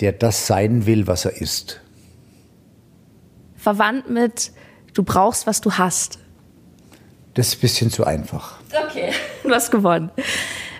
der 0.00 0.12
das 0.12 0.46
sein 0.46 0.86
will, 0.86 1.06
was 1.06 1.24
er 1.24 1.40
ist. 1.40 1.80
Verwandt 3.60 4.08
mit, 4.08 4.52
du 4.94 5.02
brauchst, 5.02 5.46
was 5.46 5.60
du 5.60 5.72
hast. 5.72 6.18
Das 7.34 7.48
ist 7.48 7.58
ein 7.58 7.60
bisschen 7.60 7.90
zu 7.90 8.04
einfach. 8.04 8.58
Okay, 8.86 9.12
du 9.42 9.50
hast 9.50 9.70
gewonnen. 9.70 10.10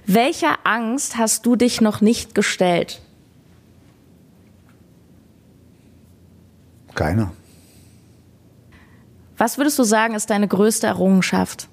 Welcher 0.06 0.58
Angst 0.64 1.18
hast 1.18 1.44
du 1.44 1.56
dich 1.56 1.80
noch 1.80 2.00
nicht 2.00 2.34
gestellt? 2.34 3.02
Keiner. 6.94 7.32
Was 9.36 9.58
würdest 9.58 9.78
du 9.78 9.84
sagen, 9.84 10.14
ist 10.14 10.30
deine 10.30 10.48
größte 10.48 10.86
Errungenschaft? 10.86 11.68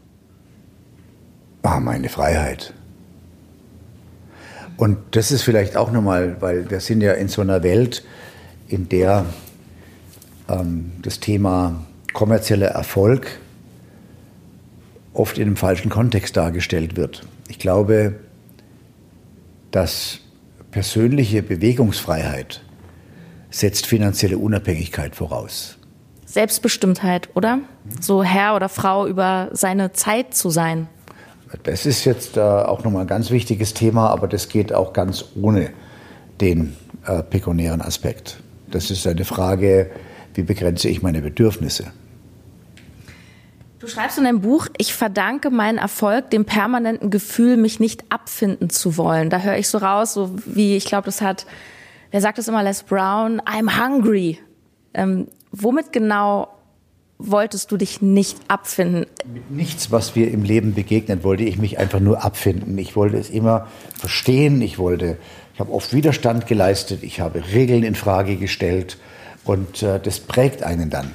Ah, 1.64 1.80
meine 1.80 2.10
Freiheit. 2.10 2.74
Und 4.76 4.98
das 5.12 5.32
ist 5.32 5.42
vielleicht 5.42 5.76
auch 5.76 5.92
nochmal, 5.92 6.38
weil 6.42 6.70
wir 6.70 6.80
sind 6.82 7.02
ja 7.02 7.14
in 7.14 7.30
so 7.30 7.42
einer 7.42 7.64
Welt, 7.64 8.04
in 8.68 8.88
der 8.90 9.26
ähm, 10.50 10.92
das 11.02 11.20
Thema 11.20 11.86
kommerzieller 12.14 12.68
Erfolg 12.68 13.40
oft 15.14 15.38
in 15.38 15.48
einem 15.48 15.56
falschen 15.56 15.90
Kontext 15.90 16.38
dargestellt 16.38 16.96
wird. 16.96 17.24
Ich 17.48 17.60
glaube, 17.60 18.16
dass 19.72 20.20
persönliche 20.72 21.42
Bewegungsfreiheit 21.42 22.62
setzt 23.50 23.88
finanzielle 23.88 24.38
Unabhängigkeit 24.38 25.16
voraus. 25.16 25.78
Selbstbestimmtheit, 26.26 27.30
oder? 27.36 27.60
So 28.02 28.24
Herr 28.24 28.56
oder 28.56 28.70
Frau 28.70 29.08
über 29.08 29.50
seine 29.54 29.94
Zeit 29.94 30.34
zu 30.34 30.50
sein. 30.50 30.88
Das 31.64 31.86
ist 31.86 32.04
jetzt 32.06 32.36
äh, 32.38 32.42
auch 32.42 32.84
nochmal 32.84 33.04
ein 33.04 33.08
ganz 33.08 33.32
wichtiges 33.32 33.74
Thema, 33.74 34.10
aber 34.10 34.28
das 34.28 34.50
geht 34.50 34.74
auch 34.74 34.92
ganz 34.92 35.26
ohne 35.42 35.70
den 36.42 36.76
äh, 37.06 37.24
pekunären 37.24 37.82
Aspekt. 37.82 38.38
Das 38.70 38.92
ist 38.92 39.08
eine 39.08 39.24
Frage, 39.24 39.90
wie 40.38 40.44
begrenze 40.44 40.88
ich 40.88 41.02
meine 41.02 41.22
Bedürfnisse? 41.22 41.92
Du 43.80 43.88
schreibst 43.88 44.18
in 44.18 44.24
deinem 44.24 44.42
Buch, 44.42 44.68
ich 44.78 44.94
verdanke 44.94 45.50
meinen 45.50 45.78
Erfolg 45.78 46.32
dem 46.32 46.46
permanenten 46.46 47.10
Gefühl, 47.10 47.58
mich 47.58 47.80
nicht 47.80 48.12
abfinden 48.12 48.70
zu 48.70 48.98
wollen. 48.98 49.30
Da 49.30 49.40
höre 49.42 49.58
ich 49.58 49.68
so 49.68 49.78
raus, 49.78 50.14
so 50.14 50.32
wie, 50.46 50.78
ich 50.78 50.86
glaube, 50.86 51.06
das 51.06 51.22
hat 51.22 51.46
wer 52.12 52.22
sagt 52.22 52.40
es 52.40 52.48
immer, 52.48 52.64
Les 52.64 52.84
Brown, 52.84 53.42
I'm 53.42 53.80
hungry. 53.82 54.40
Ähm, 54.94 55.28
womit 55.52 55.92
genau 55.92 56.50
wolltest 57.20 57.72
du 57.72 57.78
dich 57.78 58.02
nicht 58.02 58.38
abfinden? 58.48 59.06
Mit 59.32 59.50
nichts, 59.50 59.92
was 59.92 60.16
mir 60.16 60.30
im 60.30 60.44
Leben 60.44 60.74
begegnet, 60.74 61.24
wollte 61.24 61.44
ich 61.44 61.58
mich 61.58 61.80
einfach 61.80 62.00
nur 62.00 62.24
abfinden. 62.24 62.78
Ich 62.78 62.96
wollte 62.96 63.18
es 63.18 63.30
immer 63.30 63.68
verstehen. 63.96 64.62
Ich 64.62 64.78
wollte, 64.78 65.18
ich 65.54 65.60
habe 65.60 65.72
oft 65.72 65.94
Widerstand 65.94 66.48
geleistet. 66.48 67.04
Ich 67.04 67.20
habe 67.20 67.44
Regeln 67.54 67.84
in 67.84 67.96
Frage 67.96 68.36
gestellt 68.36 68.98
und 69.48 69.82
äh, 69.82 70.00
das 70.00 70.20
prägt 70.20 70.62
einen 70.64 70.90
dann. 70.90 71.12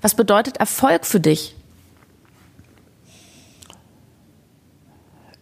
Was 0.00 0.14
bedeutet 0.14 0.56
Erfolg 0.56 1.06
für 1.06 1.20
dich? 1.20 1.54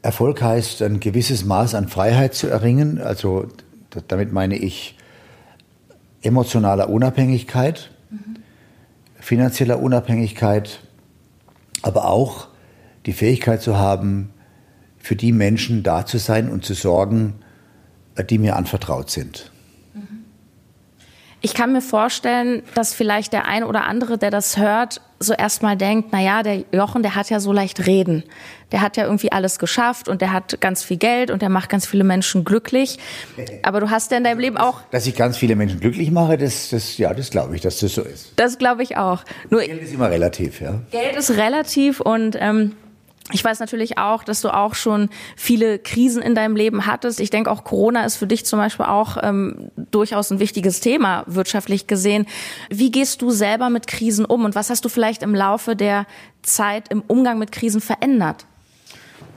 Erfolg 0.02 0.42
heißt, 0.42 0.82
ein 0.82 1.00
gewisses 1.00 1.44
Maß 1.44 1.74
an 1.74 1.88
Freiheit 1.88 2.34
zu 2.34 2.48
erringen, 2.48 3.00
also 3.00 3.46
damit 4.08 4.32
meine 4.32 4.56
ich 4.56 4.96
emotionaler 6.22 6.88
Unabhängigkeit, 6.88 7.90
mhm. 8.10 8.36
finanzieller 9.20 9.80
Unabhängigkeit, 9.80 10.80
aber 11.82 12.08
auch 12.08 12.48
die 13.06 13.12
Fähigkeit 13.12 13.62
zu 13.62 13.76
haben, 13.76 14.30
für 14.98 15.14
die 15.14 15.32
Menschen 15.32 15.82
da 15.84 16.04
zu 16.04 16.18
sein 16.18 16.50
und 16.50 16.64
zu 16.64 16.74
sorgen, 16.74 17.34
die 18.28 18.38
mir 18.38 18.56
anvertraut 18.56 19.10
sind. 19.10 19.52
Ich 21.40 21.54
kann 21.54 21.72
mir 21.72 21.80
vorstellen, 21.82 22.62
dass 22.74 22.94
vielleicht 22.94 23.32
der 23.32 23.46
ein 23.46 23.62
oder 23.62 23.84
andere, 23.84 24.18
der 24.18 24.30
das 24.30 24.56
hört, 24.56 25.00
so 25.20 25.32
erstmal 25.32 25.76
denkt, 25.76 26.08
na 26.12 26.20
ja, 26.20 26.42
der 26.42 26.64
Jochen, 26.72 27.02
der 27.02 27.14
hat 27.14 27.30
ja 27.30 27.40
so 27.40 27.52
leicht 27.52 27.86
reden. 27.86 28.24
Der 28.72 28.80
hat 28.80 28.96
ja 28.96 29.04
irgendwie 29.04 29.32
alles 29.32 29.58
geschafft 29.58 30.08
und 30.08 30.20
der 30.20 30.32
hat 30.32 30.60
ganz 30.60 30.82
viel 30.82 30.96
Geld 30.96 31.30
und 31.30 31.42
der 31.42 31.48
macht 31.48 31.70
ganz 31.70 31.86
viele 31.86 32.04
Menschen 32.04 32.44
glücklich. 32.44 32.98
Aber 33.62 33.80
du 33.80 33.90
hast 33.90 34.10
ja 34.10 34.18
in 34.18 34.24
deinem 34.24 34.38
Leben 34.40 34.56
auch. 34.56 34.80
Dass 34.90 35.06
ich 35.06 35.16
ganz 35.16 35.36
viele 35.36 35.56
Menschen 35.56 35.80
glücklich 35.80 36.10
mache, 36.10 36.38
das, 36.38 36.70
das 36.70 36.98
ja, 36.98 37.14
das 37.14 37.30
glaube 37.30 37.54
ich, 37.56 37.62
dass 37.62 37.78
das 37.78 37.94
so 37.94 38.02
ist. 38.02 38.32
Das 38.36 38.58
glaube 38.58 38.82
ich 38.82 38.96
auch. 38.96 39.22
Nur 39.50 39.60
Geld 39.60 39.82
ist 39.82 39.94
immer 39.94 40.10
relativ, 40.10 40.60
ja. 40.60 40.80
Geld 40.90 41.16
ist 41.16 41.30
relativ 41.30 42.00
und 42.00 42.36
ähm, 42.38 42.74
ich 43.32 43.44
weiß 43.44 43.60
natürlich 43.60 43.98
auch, 43.98 44.24
dass 44.24 44.40
du 44.40 44.48
auch 44.48 44.74
schon 44.74 45.10
viele 45.36 45.78
Krisen 45.78 46.22
in 46.22 46.34
deinem 46.34 46.56
Leben 46.56 46.86
hattest. 46.86 47.20
Ich 47.20 47.30
denke 47.30 47.50
auch 47.50 47.64
Corona 47.64 48.04
ist 48.04 48.16
für 48.16 48.26
dich 48.26 48.46
zum 48.46 48.58
Beispiel 48.58 48.86
auch 48.86 49.18
ähm, 49.22 49.70
durchaus 49.90 50.30
ein 50.30 50.40
wichtiges 50.40 50.80
Thema 50.80 51.24
wirtschaftlich 51.26 51.86
gesehen. 51.86 52.26
Wie 52.70 52.90
gehst 52.90 53.20
du 53.20 53.30
selber 53.30 53.68
mit 53.68 53.86
Krisen 53.86 54.24
um 54.24 54.44
und 54.44 54.54
was 54.54 54.70
hast 54.70 54.84
du 54.84 54.88
vielleicht 54.88 55.22
im 55.22 55.34
Laufe 55.34 55.76
der 55.76 56.06
Zeit 56.42 56.88
im 56.90 57.02
Umgang 57.06 57.38
mit 57.38 57.52
Krisen 57.52 57.80
verändert? 57.80 58.46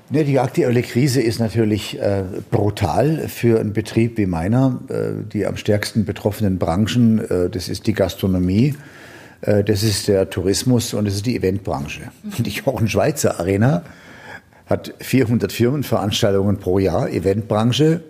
Ja, 0.10 0.24
die 0.24 0.40
aktuelle 0.40 0.82
Krise 0.82 1.22
ist 1.22 1.40
natürlich 1.40 1.98
äh, 2.00 2.24
brutal 2.50 3.30
für 3.30 3.62
einen 3.62 3.72
Betrieb 3.72 4.18
wie 4.18 4.26
meiner. 4.26 4.80
Äh, 4.90 5.24
die 5.32 5.46
am 5.46 5.56
stärksten 5.56 6.04
betroffenen 6.04 6.60
Branchen, 6.60 7.20
äh, 7.20 7.50
das 7.50 7.70
ist 7.70 7.88
die 7.88 7.94
Gastronomie 7.94 8.76
das 9.42 9.84
ist 9.84 10.08
der 10.08 10.30
Tourismus 10.30 10.94
und 10.94 11.06
das 11.06 11.16
ist 11.16 11.26
die 11.26 11.36
Eventbranche. 11.36 12.12
Die 12.38 12.50
Jochen 12.50 12.88
Schweizer 12.88 13.40
Arena 13.40 13.84
hat 14.68 14.94
400 15.00 15.52
Firmenveranstaltungen 15.52 16.58
pro 16.58 16.80
Jahr, 16.80 17.10
Eventbranche. 17.10 18.02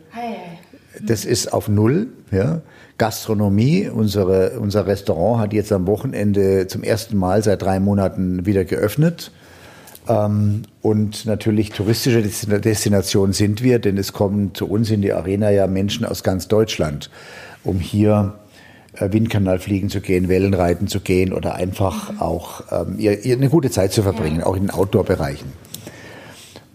Das 1.02 1.26
ist 1.26 1.54
auf 1.54 1.68
Null. 1.68 2.08
Ja. 2.32 2.62
Gastronomie, 2.98 3.90
unsere, 3.90 4.60
unser 4.60 4.86
Restaurant 4.86 5.42
hat 5.42 5.54
jetzt 5.54 5.72
am 5.72 5.88
Wochenende 5.88 6.68
zum 6.68 6.84
ersten 6.84 7.18
Mal 7.18 7.44
seit 7.44 7.64
drei 7.64 7.80
Monaten 7.80 8.46
wieder 8.46 8.64
geöffnet. 8.64 9.32
Ähm, 10.08 10.64
und 10.84 11.26
natürlich 11.26 11.72
touristische 11.72 12.22
Destination 12.22 13.34
sind 13.34 13.64
wir, 13.64 13.80
denn 13.80 13.98
es 13.98 14.14
kommen 14.14 14.54
zu 14.54 14.70
uns 14.70 14.92
in 14.92 15.02
die 15.02 15.14
Arena 15.14 15.50
ja 15.50 15.66
Menschen 15.66 16.06
aus 16.06 16.22
ganz 16.22 16.48
Deutschland, 16.48 17.10
um 17.64 17.80
hier 17.80 18.36
äh, 18.36 18.41
Windkanal 19.00 19.60
fliegen 19.60 19.90
zu 19.90 20.02
gehen, 20.02 20.28
Wellenreiten 20.28 20.88
zu 20.88 21.00
gehen 21.00 21.34
oder 21.34 21.56
einfach 21.56 22.20
auch 22.20 22.64
ähm, 22.72 23.00
ihr, 23.00 23.24
ihr 23.24 23.36
eine 23.36 23.50
gute 23.50 23.72
Zeit 23.72 23.94
zu 23.94 24.04
verbringen, 24.04 24.40
ja. 24.40 24.46
auch 24.46 24.56
in 24.56 24.70
Outdoor-Bereichen. 24.70 25.54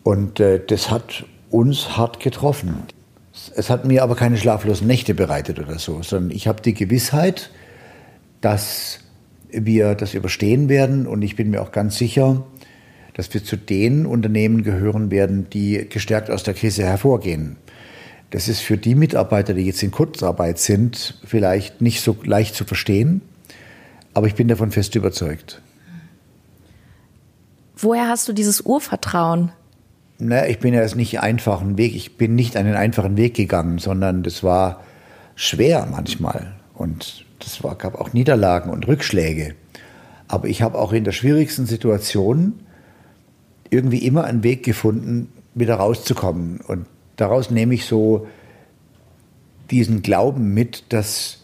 Und 0.02 0.40
äh, 0.40 0.60
das 0.66 0.90
hat 0.90 1.24
uns 1.50 1.96
hart 1.96 2.20
getroffen. 2.20 2.82
Es 3.54 3.68
hat 3.68 3.84
mir 3.84 4.02
aber 4.02 4.16
keine 4.16 4.38
schlaflosen 4.38 4.86
Nächte 4.86 5.14
bereitet 5.14 5.58
oder 5.58 5.78
so, 5.78 6.02
sondern 6.02 6.30
ich 6.34 6.48
habe 6.48 6.62
die 6.62 6.74
Gewissheit, 6.74 7.50
dass 8.40 9.00
wir 9.50 9.94
das 9.94 10.14
überstehen 10.14 10.68
werden 10.68 11.06
und 11.06 11.22
ich 11.22 11.36
bin 11.36 11.50
mir 11.50 11.60
auch 11.62 11.72
ganz 11.72 11.96
sicher, 11.96 12.44
dass 13.14 13.32
wir 13.32 13.44
zu 13.44 13.56
den 13.56 14.06
Unternehmen 14.06 14.62
gehören 14.62 15.10
werden, 15.10 15.48
die 15.50 15.86
gestärkt 15.88 16.30
aus 16.30 16.42
der 16.42 16.54
Krise 16.54 16.84
hervorgehen. 16.84 17.56
Das 18.30 18.48
ist 18.48 18.60
für 18.60 18.76
die 18.76 18.94
Mitarbeiter, 18.94 19.54
die 19.54 19.62
jetzt 19.62 19.82
in 19.82 19.90
Kurzarbeit 19.90 20.58
sind, 20.58 21.18
vielleicht 21.24 21.80
nicht 21.80 22.00
so 22.00 22.16
leicht 22.24 22.54
zu 22.54 22.64
verstehen, 22.64 23.22
aber 24.14 24.26
ich 24.26 24.34
bin 24.34 24.48
davon 24.48 24.70
fest 24.70 24.94
überzeugt. 24.94 25.62
Woher 27.76 28.08
hast 28.08 28.26
du 28.28 28.32
dieses 28.32 28.62
Urvertrauen? 28.62 29.52
Na, 30.18 30.48
ich 30.48 30.58
bin 30.58 30.72
ja 30.72 30.80
jetzt 30.80 30.96
nicht 30.96 31.20
einfachen 31.20 31.76
Weg, 31.76 31.94
ich 31.94 32.16
bin 32.16 32.34
nicht 32.34 32.56
einen 32.56 32.74
einfachen 32.74 33.16
Weg 33.16 33.34
gegangen, 33.34 33.78
sondern 33.78 34.22
das 34.22 34.42
war 34.42 34.82
schwer 35.34 35.86
manchmal 35.90 36.54
und 36.74 37.26
das 37.38 37.62
war, 37.62 37.74
gab 37.76 37.94
auch 38.00 38.12
Niederlagen 38.12 38.70
und 38.70 38.88
Rückschläge. 38.88 39.54
Aber 40.26 40.48
ich 40.48 40.62
habe 40.62 40.78
auch 40.78 40.92
in 40.92 41.04
der 41.04 41.12
schwierigsten 41.12 41.66
Situation 41.66 42.54
irgendwie 43.70 44.04
immer 44.06 44.24
einen 44.24 44.42
Weg 44.42 44.64
gefunden, 44.64 45.30
wieder 45.54 45.76
rauszukommen. 45.76 46.60
Und 46.60 46.86
daraus 47.16 47.50
nehme 47.50 47.74
ich 47.74 47.84
so 47.86 48.26
diesen 49.70 50.02
Glauben 50.02 50.54
mit, 50.54 50.84
dass 50.92 51.38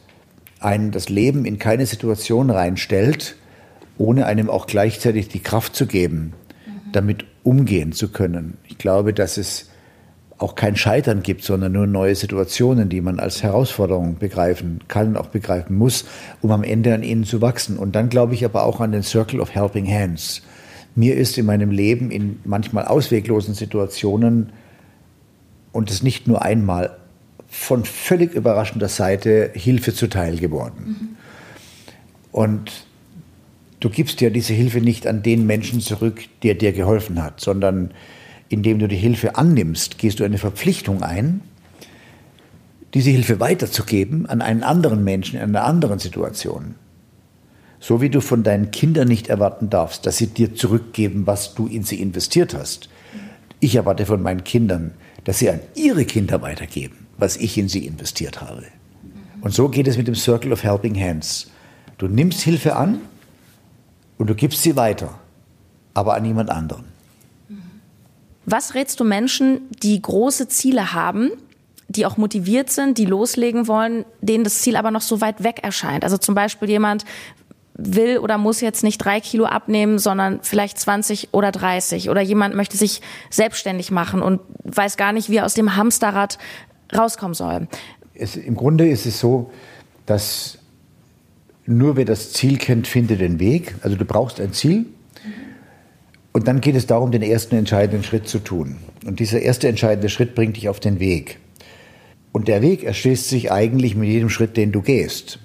einen 0.60 0.92
das 0.92 1.08
Leben 1.08 1.44
in 1.44 1.58
keine 1.58 1.86
Situation 1.86 2.50
reinstellt, 2.50 3.36
ohne 3.98 4.26
einem 4.26 4.48
auch 4.48 4.66
gleichzeitig 4.66 5.28
die 5.28 5.40
Kraft 5.40 5.74
zu 5.74 5.86
geben, 5.86 6.34
damit 6.92 7.24
umgehen 7.42 7.92
zu 7.92 8.08
können. 8.08 8.58
Ich 8.68 8.78
glaube, 8.78 9.12
dass 9.12 9.36
es 9.36 9.70
auch 10.38 10.54
kein 10.54 10.76
Scheitern 10.76 11.22
gibt, 11.22 11.44
sondern 11.44 11.72
nur 11.72 11.86
neue 11.86 12.14
Situationen, 12.14 12.88
die 12.88 13.00
man 13.00 13.20
als 13.20 13.42
Herausforderung 13.42 14.18
begreifen 14.18 14.80
kann 14.88 15.08
und 15.08 15.16
auch 15.16 15.28
begreifen 15.28 15.76
muss, 15.76 16.04
um 16.40 16.50
am 16.50 16.64
Ende 16.64 16.94
an 16.94 17.02
ihnen 17.02 17.24
zu 17.24 17.40
wachsen. 17.40 17.78
Und 17.78 17.94
dann 17.94 18.08
glaube 18.08 18.34
ich 18.34 18.44
aber 18.44 18.64
auch 18.64 18.80
an 18.80 18.92
den 18.92 19.02
Circle 19.02 19.40
of 19.40 19.54
Helping 19.54 19.86
Hands. 19.86 20.42
Mir 20.94 21.16
ist 21.16 21.38
in 21.38 21.46
meinem 21.46 21.70
Leben 21.70 22.10
in 22.10 22.40
manchmal 22.44 22.86
ausweglosen 22.86 23.54
Situationen 23.54 24.52
und 25.72 25.90
es 25.90 26.02
nicht 26.02 26.26
nur 26.26 26.42
einmal 26.42 26.96
von 27.48 27.84
völlig 27.84 28.34
überraschender 28.34 28.88
Seite 28.88 29.50
Hilfe 29.54 29.92
zuteil 29.92 30.38
geworden. 30.38 30.84
Mhm. 30.86 31.08
Und 32.30 32.86
du 33.80 33.90
gibst 33.90 34.20
ja 34.20 34.30
diese 34.30 34.54
Hilfe 34.54 34.80
nicht 34.80 35.06
an 35.06 35.22
den 35.22 35.46
Menschen 35.46 35.80
zurück, 35.80 36.22
der 36.42 36.54
dir 36.54 36.72
geholfen 36.72 37.22
hat, 37.22 37.40
sondern 37.40 37.90
indem 38.48 38.78
du 38.78 38.88
die 38.88 38.96
Hilfe 38.96 39.36
annimmst, 39.36 39.98
gehst 39.98 40.20
du 40.20 40.24
eine 40.24 40.38
Verpflichtung 40.38 41.02
ein, 41.02 41.40
diese 42.94 43.10
Hilfe 43.10 43.40
weiterzugeben 43.40 44.26
an 44.26 44.42
einen 44.42 44.62
anderen 44.62 45.02
Menschen 45.04 45.36
in 45.36 45.42
einer 45.42 45.64
anderen 45.64 45.98
Situation. 45.98 46.74
So 47.80 48.00
wie 48.00 48.10
du 48.10 48.20
von 48.20 48.42
deinen 48.42 48.70
Kindern 48.70 49.08
nicht 49.08 49.28
erwarten 49.28 49.70
darfst, 49.70 50.06
dass 50.06 50.18
sie 50.18 50.28
dir 50.28 50.54
zurückgeben, 50.54 51.26
was 51.26 51.54
du 51.54 51.66
in 51.66 51.82
sie 51.82 52.00
investiert 52.00 52.54
hast. 52.54 52.88
Ich 53.60 53.74
erwarte 53.74 54.06
von 54.06 54.22
meinen 54.22 54.44
Kindern, 54.44 54.92
dass 55.24 55.38
sie 55.38 55.50
an 55.50 55.60
ihre 55.74 56.04
Kinder 56.04 56.42
weitergeben, 56.42 57.06
was 57.18 57.36
ich 57.36 57.56
in 57.58 57.68
sie 57.68 57.86
investiert 57.86 58.40
habe. 58.40 58.64
Und 59.40 59.52
so 59.52 59.68
geht 59.68 59.88
es 59.88 59.96
mit 59.96 60.08
dem 60.08 60.14
Circle 60.14 60.52
of 60.52 60.62
Helping 60.62 60.98
Hands. 61.00 61.50
Du 61.98 62.08
nimmst 62.08 62.40
Hilfe 62.42 62.76
an 62.76 63.00
und 64.18 64.30
du 64.30 64.34
gibst 64.34 64.62
sie 64.62 64.76
weiter, 64.76 65.18
aber 65.94 66.14
an 66.14 66.24
jemand 66.24 66.50
anderen. 66.50 66.84
Was 68.44 68.74
rätst 68.74 68.98
du 68.98 69.04
Menschen, 69.04 69.62
die 69.82 70.00
große 70.00 70.48
Ziele 70.48 70.92
haben, 70.92 71.30
die 71.88 72.06
auch 72.06 72.16
motiviert 72.16 72.70
sind, 72.70 72.98
die 72.98 73.04
loslegen 73.04 73.68
wollen, 73.68 74.04
denen 74.20 74.44
das 74.44 74.62
Ziel 74.62 74.76
aber 74.76 74.90
noch 74.90 75.00
so 75.00 75.20
weit 75.20 75.44
weg 75.44 75.60
erscheint? 75.62 76.04
Also 76.04 76.16
zum 76.18 76.34
Beispiel 76.34 76.68
jemand 76.68 77.04
will 77.74 78.18
oder 78.18 78.38
muss 78.38 78.60
jetzt 78.60 78.82
nicht 78.82 78.98
drei 78.98 79.20
Kilo 79.20 79.44
abnehmen, 79.44 79.98
sondern 79.98 80.40
vielleicht 80.42 80.78
20 80.78 81.28
oder 81.32 81.52
30. 81.52 82.10
Oder 82.10 82.20
jemand 82.20 82.54
möchte 82.54 82.76
sich 82.76 83.00
selbstständig 83.30 83.90
machen 83.90 84.22
und 84.22 84.40
weiß 84.64 84.96
gar 84.96 85.12
nicht, 85.12 85.30
wie 85.30 85.36
er 85.36 85.46
aus 85.46 85.54
dem 85.54 85.76
Hamsterrad 85.76 86.38
rauskommen 86.94 87.34
soll. 87.34 87.68
Es, 88.14 88.36
Im 88.36 88.56
Grunde 88.56 88.88
ist 88.88 89.06
es 89.06 89.18
so, 89.20 89.50
dass 90.06 90.58
nur 91.64 91.96
wer 91.96 92.04
das 92.04 92.32
Ziel 92.32 92.58
kennt, 92.58 92.86
findet 92.86 93.20
den 93.20 93.38
Weg. 93.38 93.74
Also 93.82 93.96
du 93.96 94.04
brauchst 94.04 94.40
ein 94.40 94.52
Ziel 94.52 94.86
und 96.32 96.48
dann 96.48 96.60
geht 96.60 96.76
es 96.76 96.86
darum, 96.86 97.12
den 97.12 97.22
ersten 97.22 97.56
entscheidenden 97.56 98.04
Schritt 98.04 98.28
zu 98.28 98.38
tun. 98.38 98.76
Und 99.06 99.20
dieser 99.20 99.40
erste 99.40 99.68
entscheidende 99.68 100.08
Schritt 100.08 100.34
bringt 100.34 100.56
dich 100.56 100.68
auf 100.68 100.80
den 100.80 100.98
Weg. 100.98 101.38
Und 102.32 102.48
der 102.48 102.62
Weg 102.62 102.82
erschließt 102.82 103.28
sich 103.28 103.52
eigentlich 103.52 103.94
mit 103.94 104.08
jedem 104.08 104.30
Schritt, 104.30 104.56
den 104.56 104.72
du 104.72 104.80
gehst. 104.80 105.38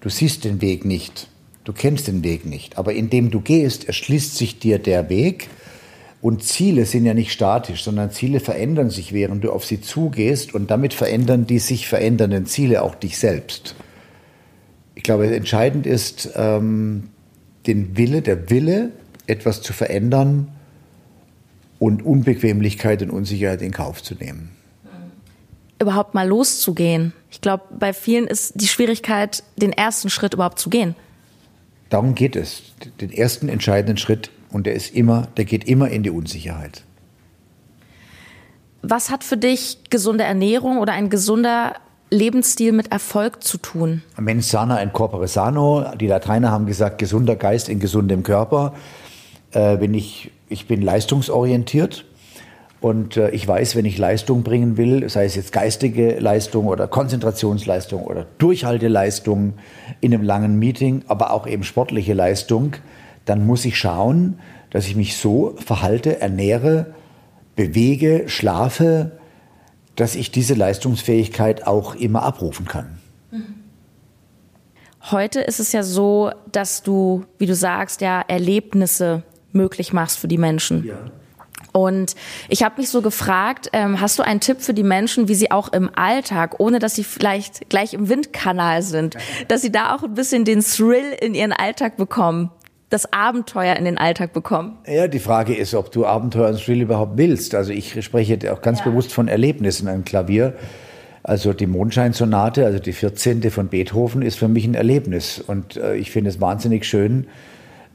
Du 0.00 0.08
siehst 0.08 0.44
den 0.44 0.60
Weg 0.60 0.84
nicht, 0.84 1.28
du 1.64 1.72
kennst 1.72 2.06
den 2.06 2.22
Weg 2.22 2.46
nicht, 2.46 2.78
aber 2.78 2.92
indem 2.94 3.30
du 3.30 3.40
gehst, 3.40 3.86
erschließt 3.86 4.36
sich 4.36 4.58
dir 4.58 4.78
der 4.78 5.08
Weg. 5.08 5.48
Und 6.20 6.42
Ziele 6.42 6.86
sind 6.86 7.04
ja 7.04 7.12
nicht 7.12 7.32
statisch, 7.32 7.84
sondern 7.84 8.10
Ziele 8.10 8.40
verändern 8.40 8.88
sich, 8.88 9.12
während 9.12 9.44
du 9.44 9.52
auf 9.52 9.66
sie 9.66 9.82
zugehst 9.82 10.54
und 10.54 10.70
damit 10.70 10.94
verändern 10.94 11.46
die 11.46 11.58
sich 11.58 11.86
verändernden 11.86 12.46
Ziele 12.46 12.82
auch 12.82 12.94
dich 12.94 13.18
selbst. 13.18 13.74
Ich 14.94 15.02
glaube, 15.02 15.34
entscheidend 15.34 15.86
ist 15.86 16.30
ähm, 16.34 17.10
den 17.66 17.96
Wille, 17.96 18.22
der 18.22 18.48
Wille, 18.48 18.90
etwas 19.26 19.60
zu 19.60 19.72
verändern 19.72 20.48
und 21.78 22.04
Unbequemlichkeit 22.04 23.02
und 23.02 23.10
Unsicherheit 23.10 23.60
in 23.60 23.72
Kauf 23.72 24.02
zu 24.02 24.14
nehmen. 24.14 24.50
Überhaupt 25.78 26.14
mal 26.14 26.26
loszugehen. 26.26 27.12
Ich 27.30 27.40
glaube, 27.40 27.64
bei 27.78 27.92
vielen 27.92 28.26
ist 28.26 28.52
die 28.54 28.68
Schwierigkeit, 28.68 29.42
den 29.56 29.72
ersten 29.72 30.08
Schritt 30.08 30.34
überhaupt 30.34 30.58
zu 30.58 30.70
gehen. 30.70 30.94
Darum 31.90 32.14
geht 32.14 32.36
es. 32.36 32.62
Den 33.00 33.12
ersten 33.12 33.48
entscheidenden 33.48 33.96
Schritt 33.96 34.30
und 34.50 34.66
der 34.66 34.74
ist 34.74 34.94
immer, 34.94 35.28
der 35.36 35.44
geht 35.44 35.64
immer 35.64 35.90
in 35.90 36.02
die 36.02 36.10
Unsicherheit. 36.10 36.82
Was 38.82 39.10
hat 39.10 39.24
für 39.24 39.36
dich 39.36 39.78
gesunde 39.90 40.24
Ernährung 40.24 40.78
oder 40.78 40.92
ein 40.92 41.08
gesunder 41.08 41.74
Lebensstil 42.10 42.72
mit 42.72 42.92
Erfolg 42.92 43.42
zu 43.42 43.58
tun? 43.58 44.02
Mens 44.18 44.50
sana 44.50 44.80
in 44.82 44.92
corpore 44.92 45.26
sano. 45.26 45.84
Die 45.98 46.06
Lateiner 46.06 46.50
haben 46.50 46.66
gesagt, 46.66 46.98
gesunder 46.98 47.36
Geist 47.36 47.68
in 47.68 47.80
gesundem 47.80 48.22
Körper 48.22 48.74
äh, 49.52 49.76
bin 49.78 49.94
ich, 49.94 50.30
ich 50.48 50.66
bin 50.66 50.82
leistungsorientiert. 50.82 52.04
Und 52.84 53.16
äh, 53.16 53.30
ich 53.30 53.48
weiß, 53.48 53.76
wenn 53.76 53.86
ich 53.86 53.96
Leistung 53.96 54.42
bringen 54.42 54.76
will, 54.76 55.08
sei 55.08 55.24
es 55.24 55.36
jetzt 55.36 55.52
geistige 55.52 56.18
Leistung 56.20 56.66
oder 56.66 56.86
Konzentrationsleistung 56.86 58.04
oder 58.04 58.26
Durchhalteleistung 58.36 59.54
in 60.02 60.12
einem 60.12 60.22
langen 60.22 60.58
Meeting, 60.58 61.02
aber 61.08 61.30
auch 61.30 61.46
eben 61.46 61.64
sportliche 61.64 62.12
Leistung, 62.12 62.76
dann 63.24 63.46
muss 63.46 63.64
ich 63.64 63.78
schauen, 63.78 64.38
dass 64.68 64.86
ich 64.86 64.96
mich 64.96 65.16
so 65.16 65.54
verhalte, 65.64 66.20
ernähre, 66.20 66.92
bewege, 67.56 68.24
schlafe, 68.26 69.12
dass 69.96 70.14
ich 70.14 70.30
diese 70.30 70.52
Leistungsfähigkeit 70.52 71.66
auch 71.66 71.94
immer 71.94 72.22
abrufen 72.22 72.66
kann. 72.66 72.98
Heute 75.10 75.40
ist 75.40 75.58
es 75.58 75.72
ja 75.72 75.82
so, 75.82 76.32
dass 76.52 76.82
du, 76.82 77.24
wie 77.38 77.46
du 77.46 77.54
sagst, 77.54 78.02
ja 78.02 78.20
Erlebnisse 78.20 79.22
möglich 79.52 79.94
machst 79.94 80.18
für 80.18 80.28
die 80.28 80.36
Menschen. 80.36 80.84
Ja. 80.84 80.96
Und 81.76 82.14
ich 82.48 82.62
habe 82.62 82.76
mich 82.80 82.88
so 82.88 83.02
gefragt, 83.02 83.68
ähm, 83.72 84.00
hast 84.00 84.16
du 84.20 84.22
einen 84.22 84.38
Tipp 84.38 84.60
für 84.60 84.74
die 84.74 84.84
Menschen, 84.84 85.26
wie 85.26 85.34
sie 85.34 85.50
auch 85.50 85.72
im 85.72 85.90
Alltag, 85.96 86.60
ohne 86.60 86.78
dass 86.78 86.94
sie 86.94 87.02
vielleicht 87.02 87.68
gleich 87.68 87.94
im 87.94 88.08
Windkanal 88.08 88.82
sind, 88.82 89.16
dass 89.48 89.62
sie 89.62 89.72
da 89.72 89.92
auch 89.92 90.04
ein 90.04 90.14
bisschen 90.14 90.44
den 90.44 90.60
Thrill 90.60 91.16
in 91.20 91.34
ihren 91.34 91.52
Alltag 91.52 91.96
bekommen, 91.96 92.52
das 92.90 93.12
Abenteuer 93.12 93.74
in 93.74 93.86
den 93.86 93.98
Alltag 93.98 94.32
bekommen? 94.32 94.78
Ja, 94.86 95.08
die 95.08 95.18
Frage 95.18 95.52
ist, 95.52 95.74
ob 95.74 95.90
du 95.90 96.06
Abenteuer 96.06 96.50
und 96.50 96.64
Thrill 96.64 96.80
überhaupt 96.80 97.18
willst. 97.18 97.56
Also 97.56 97.72
ich 97.72 98.04
spreche 98.04 98.38
auch 98.52 98.62
ganz 98.62 98.78
ja. 98.78 98.84
bewusst 98.84 99.12
von 99.12 99.26
Erlebnissen 99.26 99.88
am 99.88 100.04
Klavier. 100.04 100.54
Also 101.24 101.52
die 101.52 101.66
Mondscheinsonate, 101.66 102.66
also 102.66 102.78
die 102.78 102.92
14. 102.92 103.50
von 103.50 103.66
Beethoven, 103.66 104.22
ist 104.22 104.38
für 104.38 104.46
mich 104.46 104.64
ein 104.64 104.74
Erlebnis. 104.74 105.40
Und 105.40 105.76
äh, 105.76 105.96
ich 105.96 106.12
finde 106.12 106.30
es 106.30 106.40
wahnsinnig 106.40 106.84
schön, 106.84 107.26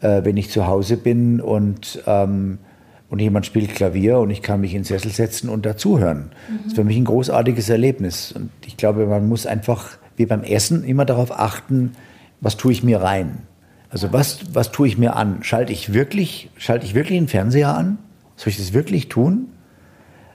äh, 0.01 0.25
wenn 0.25 0.35
ich 0.35 0.49
zu 0.49 0.67
Hause 0.67 0.97
bin 0.97 1.39
und, 1.39 2.03
ähm, 2.05 2.57
und 3.10 3.19
jemand 3.19 3.45
spielt 3.45 3.74
Klavier 3.74 4.19
und 4.19 4.30
ich 4.30 4.41
kann 4.41 4.62
mich 4.62 4.74
in 4.74 4.80
den 4.80 4.86
Sessel 4.86 5.12
setzen 5.12 5.50
und 5.50 5.65
dazuhören. 5.65 6.32
Mhm. 6.50 6.58
Das 6.58 6.67
ist 6.67 6.76
für 6.76 6.84
mich 6.84 6.98
ein 6.98 7.06
großartiges 7.06 7.69
Erlebnis. 7.69 8.32
Und 8.32 8.52
ich 8.65 8.78
glaube, 8.78 9.06
man 9.08 9.28
muss 9.28 9.45
einfach, 9.45 9.98
wie 10.15 10.26
beim 10.26 10.43
Essen, 10.43 10.84
immer 10.84 11.06
darauf 11.06 11.32
achten, 11.32 11.93
was 12.41 12.58
tue 12.58 12.72
ich 12.72 12.84
mir 12.84 13.02
rein. 13.02 13.39
Also 13.89 14.13
was, 14.13 14.39
was 14.54 14.72
tue 14.72 14.88
ich 14.88 14.98
mir 14.98 15.15
an? 15.15 15.39
Schalte 15.41 15.74
ich 15.74 15.93
wirklich, 15.93 16.50
schalte 16.58 16.86
ich 16.86 16.93
wirklich 16.93 17.17
den 17.17 17.28
Fernseher 17.28 17.76
an? 17.76 17.98
Soll 18.36 18.50
ich 18.50 18.58
das 18.58 18.74
wirklich 18.74 19.10
tun? 19.10 19.48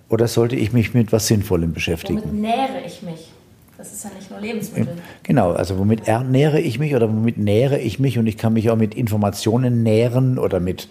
Oder 0.08 0.26
sollte 0.26 0.56
ich 0.56 0.72
mich 0.72 0.92
mit 0.92 1.12
was 1.12 1.28
Sinnvollem 1.28 1.72
beschäftigen? 1.72 2.20
Womit 2.22 2.40
nähere 2.40 2.84
ich 2.84 3.02
mich? 3.02 3.32
Das 3.78 3.92
ist 3.92 4.04
ja 4.04 4.10
nicht 4.16 4.30
nur 4.30 4.40
Lebensmittel. 4.40 4.96
Genau, 5.22 5.52
also 5.52 5.78
womit 5.78 6.06
ernähre 6.06 6.60
ich 6.60 6.78
mich 6.78 6.94
oder 6.94 7.08
womit 7.08 7.38
nähere 7.38 7.78
ich 7.78 7.98
mich 7.98 8.18
und 8.18 8.26
ich 8.26 8.36
kann 8.36 8.52
mich 8.52 8.70
auch 8.70 8.76
mit 8.76 8.94
Informationen 8.94 9.82
nähren 9.82 10.38
oder 10.38 10.60
mit 10.60 10.88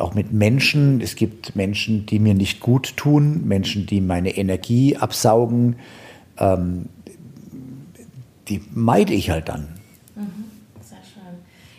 auch 0.00 0.14
mit 0.14 0.32
Menschen. 0.32 1.00
Es 1.00 1.16
gibt 1.16 1.56
Menschen, 1.56 2.06
die 2.06 2.18
mir 2.18 2.34
nicht 2.34 2.60
gut 2.60 2.96
tun, 2.96 3.46
Menschen, 3.46 3.86
die 3.86 4.00
meine 4.00 4.36
Energie 4.36 4.96
absaugen. 4.96 5.76
Ähm, 6.38 6.86
die 8.48 8.62
meide 8.72 9.12
ich 9.12 9.30
halt 9.30 9.48
dann. 9.48 9.68
Mhm, 10.14 10.44
sehr 10.80 10.98
schön. 10.98 11.22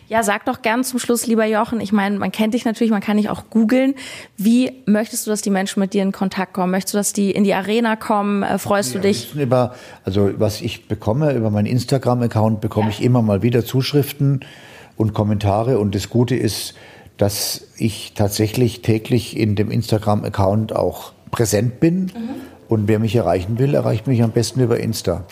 Ja, 0.08 0.22
sag 0.22 0.44
doch 0.44 0.62
gern 0.62 0.84
zum 0.84 0.98
Schluss, 0.98 1.26
lieber 1.26 1.44
Jochen. 1.44 1.80
Ich 1.80 1.92
meine, 1.92 2.18
man 2.18 2.30
kennt 2.32 2.54
dich 2.54 2.64
natürlich, 2.64 2.90
man 2.90 3.00
kann 3.00 3.16
dich 3.16 3.28
auch 3.28 3.50
googeln. 3.50 3.94
Wie 4.36 4.72
möchtest 4.86 5.26
du, 5.26 5.30
dass 5.30 5.42
die 5.42 5.50
Menschen 5.50 5.80
mit 5.80 5.94
dir 5.94 6.02
in 6.02 6.12
Kontakt 6.12 6.52
kommen? 6.52 6.70
Möchtest 6.70 6.94
du, 6.94 6.98
dass 6.98 7.12
die 7.12 7.30
in 7.30 7.44
die 7.44 7.54
Arena 7.54 7.96
kommen? 7.96 8.42
Äh, 8.42 8.58
freust 8.58 8.94
ja, 8.94 9.00
du 9.00 9.08
dich? 9.08 9.34
Über, 9.34 9.74
also 10.04 10.30
was 10.38 10.60
ich 10.60 10.88
bekomme, 10.88 11.34
über 11.34 11.50
meinen 11.50 11.66
Instagram-Account 11.66 12.60
bekomme 12.60 12.86
ja. 12.86 12.92
ich 12.92 13.02
immer 13.02 13.22
mal 13.22 13.42
wieder 13.42 13.64
Zuschriften 13.64 14.40
und 14.96 15.14
Kommentare. 15.14 15.78
Und 15.78 15.94
das 15.94 16.10
Gute 16.10 16.36
ist, 16.36 16.74
dass 17.20 17.66
ich 17.76 18.14
tatsächlich 18.14 18.80
täglich 18.80 19.36
in 19.36 19.54
dem 19.54 19.70
Instagram-Account 19.70 20.74
auch 20.74 21.12
präsent 21.30 21.78
bin. 21.78 22.04
Mhm. 22.04 22.10
Und 22.68 22.88
wer 22.88 22.98
mich 22.98 23.14
erreichen 23.14 23.58
will, 23.58 23.74
erreicht 23.74 24.06
mich 24.06 24.22
am 24.22 24.30
besten 24.30 24.60
über 24.60 24.80
Insta. 24.80 25.24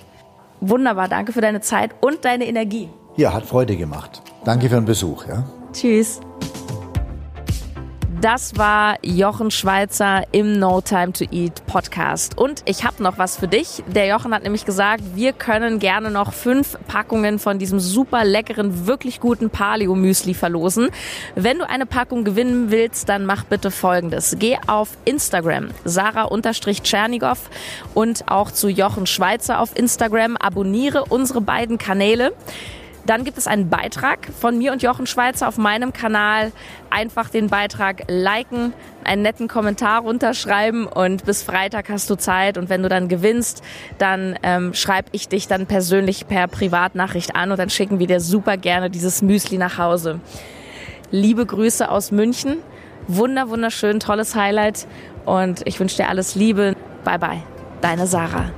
Wunderbar, 0.61 1.09
danke 1.09 1.33
für 1.33 1.41
deine 1.41 1.61
Zeit 1.61 1.93
und 2.01 2.25
deine 2.25 2.47
Energie. 2.47 2.89
Ja, 3.17 3.33
hat 3.33 3.47
Freude 3.47 3.77
gemacht. 3.77 4.23
Danke 4.45 4.69
für 4.69 4.75
den 4.75 4.85
Besuch. 4.85 5.27
Ja. 5.27 5.45
Tschüss. 5.73 6.21
Das 8.21 8.59
war 8.59 8.97
Jochen 9.05 9.53
Schweizer 9.53 10.25
im 10.33 10.59
No 10.59 10.81
Time 10.81 11.13
to 11.13 11.25
Eat 11.31 11.65
Podcast. 11.67 12.37
Und 12.37 12.63
ich 12.65 12.85
habe 12.85 13.01
noch 13.01 13.17
was 13.17 13.37
für 13.37 13.47
dich. 13.47 13.85
Der 13.87 14.09
Jochen 14.09 14.35
hat 14.35 14.43
nämlich 14.43 14.65
gesagt, 14.65 15.05
wir 15.15 15.33
können 15.33 15.79
gerne 15.79 16.11
noch 16.11 16.33
fünf 16.33 16.77
Packungen 16.89 17.39
von 17.39 17.61
diesem 17.61 17.79
super 17.79 18.25
leckeren, 18.25 18.89
wirklich 18.89 19.21
guten 19.21 19.51
Paleo 19.51 19.95
Müsli 19.95 20.35
verlosen. 20.35 20.91
Wenn 21.37 21.61
du 21.61 21.69
eine 21.69 21.87
Packung 21.87 22.25
gewinnen 22.25 22.73
willst, 22.73 23.09
dann 23.09 23.25
mach 23.25 23.45
bitte 23.45 23.71
folgendes. 23.71 24.35
Geh 24.37 24.59
auf 24.67 24.89
Instagram, 25.05 25.69
Sarah-Tschernigow 25.85 27.39
und 27.95 28.29
auch 28.29 28.51
zu 28.51 28.69
Jochen 28.69 29.07
Schweizer 29.07 29.61
auf 29.61 29.77
Instagram. 29.77 30.37
Abonniere 30.37 31.05
unsere 31.05 31.41
beiden 31.41 31.79
Kanäle. 31.79 32.33
Dann 33.09 33.25
gibt 33.25 33.39
es 33.39 33.47
einen 33.47 33.71
Beitrag 33.71 34.29
von 34.39 34.59
mir 34.59 34.71
und 34.71 34.83
Jochen 34.83 35.07
Schweizer 35.07 35.49
auf 35.49 35.57
meinem 35.57 35.95
Kanal. 35.95 36.53
Einfach 36.91 37.31
den 37.31 37.47
Beitrag 37.47 38.03
liken, 38.07 38.75
einen 39.03 39.23
netten 39.23 39.49
Kommentar 39.49 40.03
runterschreiben 40.03 40.87
und 40.87 41.25
bis 41.25 41.43
Freitag 41.43 41.89
hast 41.89 42.11
du 42.11 42.17
Zeit. 42.17 42.59
Und 42.59 42.69
wenn 42.69 42.83
du 42.83 42.91
dann 42.91 43.09
gewinnst, 43.09 43.63
dann 43.97 44.39
ähm, 44.43 44.75
schreibe 44.75 45.09
ich 45.13 45.27
dich 45.27 45.49
dann 45.49 45.65
persönlich 45.65 46.29
per 46.29 46.49
Privatnachricht 46.49 47.35
an 47.35 47.51
und 47.51 47.59
dann 47.59 47.71
schicken 47.71 47.99
wir 47.99 48.07
dir 48.07 48.21
super 48.21 48.59
gerne 48.59 48.91
dieses 48.91 49.23
Müsli 49.23 49.57
nach 49.57 49.79
Hause. 49.79 50.21
Liebe 51.11 51.47
Grüße 51.47 51.91
aus 51.91 52.11
München. 52.11 52.59
Wunder, 53.07 53.49
wunderschön, 53.49 54.01
tolles 54.01 54.35
Highlight 54.35 54.87
und 55.25 55.67
ich 55.67 55.81
wünsche 55.81 55.97
dir 55.97 56.11
alles 56.11 56.35
Liebe. 56.35 56.77
Bye 57.05 57.19
bye. 57.19 57.43
Deine 57.81 58.07
Sarah. 58.07 58.51